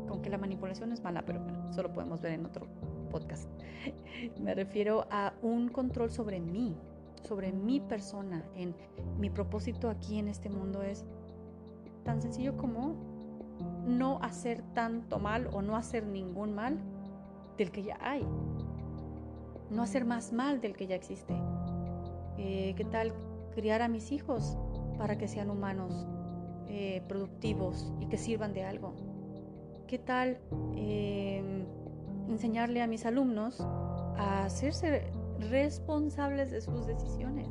Aunque 0.09 0.31
la 0.31 0.38
manipulación 0.38 0.92
es 0.92 1.03
mala, 1.03 1.24
pero 1.27 1.40
bueno, 1.40 1.68
eso 1.70 1.83
lo 1.83 1.92
podemos 1.92 2.20
ver 2.20 2.33
en 2.33 2.46
otro 2.46 2.66
podcast. 3.11 3.48
Me 4.40 4.55
refiero 4.55 5.07
a 5.11 5.35
un 5.42 5.68
control 5.68 6.11
sobre 6.11 6.40
mí, 6.40 6.77
sobre 7.22 7.53
mi 7.53 7.81
persona, 7.81 8.44
en 8.55 8.74
mi 9.18 9.31
propósito 9.31 9.90
aquí 9.90 10.18
en 10.18 10.29
este 10.29 10.48
mundo 10.48 10.83
es 10.83 11.05
tan 12.04 12.22
sencillo 12.22 12.56
como 12.56 12.94
no 13.86 14.18
hacer 14.22 14.62
tanto 14.74 15.18
mal 15.18 15.48
o 15.52 15.62
no 15.62 15.76
hacer 15.76 16.06
ningún 16.06 16.54
mal 16.54 16.78
del 17.58 17.70
que 17.70 17.82
ya 17.82 17.98
hay. 18.00 18.26
No 19.70 19.82
hacer 19.82 20.04
más 20.04 20.32
mal 20.32 20.60
del 20.60 20.76
que 20.76 20.86
ya 20.86 20.94
existe. 20.94 21.34
Eh, 22.38 22.74
¿Qué 22.76 22.84
tal 22.84 23.12
criar 23.54 23.82
a 23.82 23.88
mis 23.88 24.12
hijos 24.12 24.56
para 24.98 25.16
que 25.18 25.28
sean 25.28 25.50
humanos, 25.50 26.06
eh, 26.68 27.02
productivos 27.08 27.92
y 28.00 28.06
que 28.06 28.18
sirvan 28.18 28.52
de 28.52 28.64
algo? 28.64 28.94
¿Qué 29.86 29.98
tal 29.98 30.38
em, 30.76 31.66
enseñarle 32.28 32.82
a 32.82 32.86
mis 32.86 33.06
alumnos 33.06 33.60
a 33.60 34.44
hacerse 34.44 35.10
responsables 35.38 36.50
de 36.50 36.60
sus 36.60 36.86
decisiones? 36.86 37.48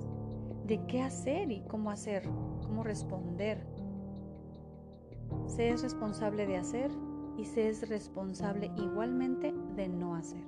De 0.66 0.86
qué 0.88 1.02
hacer 1.02 1.52
y 1.52 1.62
cómo 1.62 1.92
hacer, 1.92 2.24
cómo 2.64 2.84
responder. 2.84 3.73
Se 5.56 5.70
es 5.70 5.84
responsable 5.84 6.48
de 6.48 6.58
hacer 6.58 6.90
y 7.38 7.46
se 7.46 7.70
es 7.70 7.88
responsable 7.88 8.72
igualmente 8.76 9.54
de 9.76 9.88
no 9.88 10.16
hacer. 10.16 10.44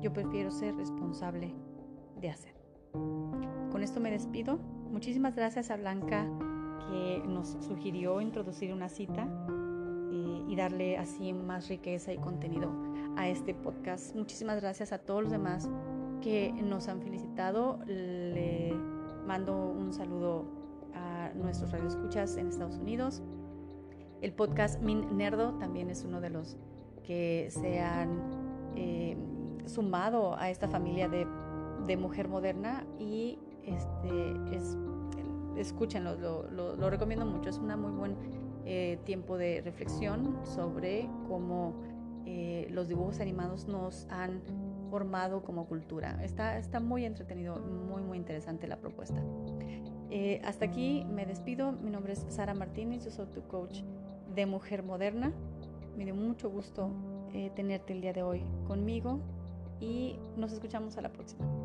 Yo 0.00 0.14
prefiero 0.14 0.50
ser 0.50 0.74
responsable 0.76 1.54
de 2.18 2.30
hacer. 2.30 2.54
Con 3.70 3.82
esto 3.82 4.00
me 4.00 4.10
despido. 4.10 4.56
Muchísimas 4.90 5.36
gracias 5.36 5.70
a 5.70 5.76
Blanca 5.76 6.26
que 6.88 7.22
nos 7.26 7.58
sugirió 7.60 8.22
introducir 8.22 8.72
una 8.72 8.88
cita 8.88 9.28
eh, 10.10 10.44
y 10.48 10.56
darle 10.56 10.96
así 10.96 11.34
más 11.34 11.68
riqueza 11.68 12.14
y 12.14 12.16
contenido 12.16 12.72
a 13.18 13.28
este 13.28 13.52
podcast. 13.52 14.16
Muchísimas 14.16 14.58
gracias 14.58 14.92
a 14.92 15.00
todos 15.00 15.24
los 15.24 15.32
demás 15.32 15.68
que 16.22 16.50
nos 16.64 16.88
han 16.88 17.02
felicitado. 17.02 17.78
Le 17.84 18.72
mando 19.26 19.54
un 19.54 19.92
saludo 19.92 20.46
a 20.94 21.30
nuestros 21.34 21.72
radioescuchas 21.72 22.38
en 22.38 22.48
Estados 22.48 22.78
Unidos. 22.78 23.22
El 24.22 24.32
podcast 24.32 24.80
Min 24.80 25.16
Nerdo 25.16 25.52
también 25.58 25.90
es 25.90 26.04
uno 26.04 26.20
de 26.20 26.30
los 26.30 26.56
que 27.04 27.48
se 27.50 27.80
han 27.80 28.20
eh, 28.76 29.16
sumado 29.66 30.36
a 30.38 30.48
esta 30.48 30.68
familia 30.68 31.08
de 31.08 31.96
mujer 31.96 32.28
moderna 32.28 32.86
y 32.98 33.38
este 33.64 34.56
es 34.56 34.76
escúchenlo, 35.56 36.16
lo, 36.50 36.90
recomiendo 36.90 37.26
mucho, 37.26 37.50
es 37.50 37.58
un 37.58 37.68
muy 37.80 37.92
buen 37.92 38.16
eh, 38.64 38.98
tiempo 39.04 39.36
de 39.36 39.60
reflexión 39.62 40.38
sobre 40.44 41.08
cómo 41.28 41.74
eh, 42.24 42.68
los 42.70 42.88
dibujos 42.88 43.20
animados 43.20 43.66
nos 43.66 44.06
han 44.10 44.40
formado 44.90 45.42
como 45.42 45.66
cultura. 45.66 46.22
Está, 46.22 46.58
está 46.58 46.80
muy 46.80 47.04
entretenido, 47.04 47.56
muy, 47.56 48.02
muy 48.02 48.18
interesante 48.18 48.66
la 48.66 48.76
propuesta. 48.76 49.22
Eh, 50.10 50.40
hasta 50.44 50.66
aquí 50.66 51.06
me 51.08 51.24
despido. 51.24 51.72
Mi 51.72 51.90
nombre 51.90 52.12
es 52.12 52.24
Sara 52.28 52.54
Martínez, 52.54 53.04
yo 53.04 53.10
soy 53.10 53.26
tu 53.26 53.42
coach 53.48 53.82
de 54.34 54.46
mujer 54.46 54.82
moderna. 54.82 55.32
Me 55.96 56.04
dio 56.04 56.14
mucho 56.14 56.50
gusto 56.50 56.90
tenerte 57.54 57.92
el 57.92 58.00
día 58.00 58.12
de 58.12 58.22
hoy 58.22 58.42
conmigo 58.66 59.20
y 59.80 60.16
nos 60.36 60.52
escuchamos 60.52 60.96
a 60.96 61.02
la 61.02 61.12
próxima. 61.12 61.61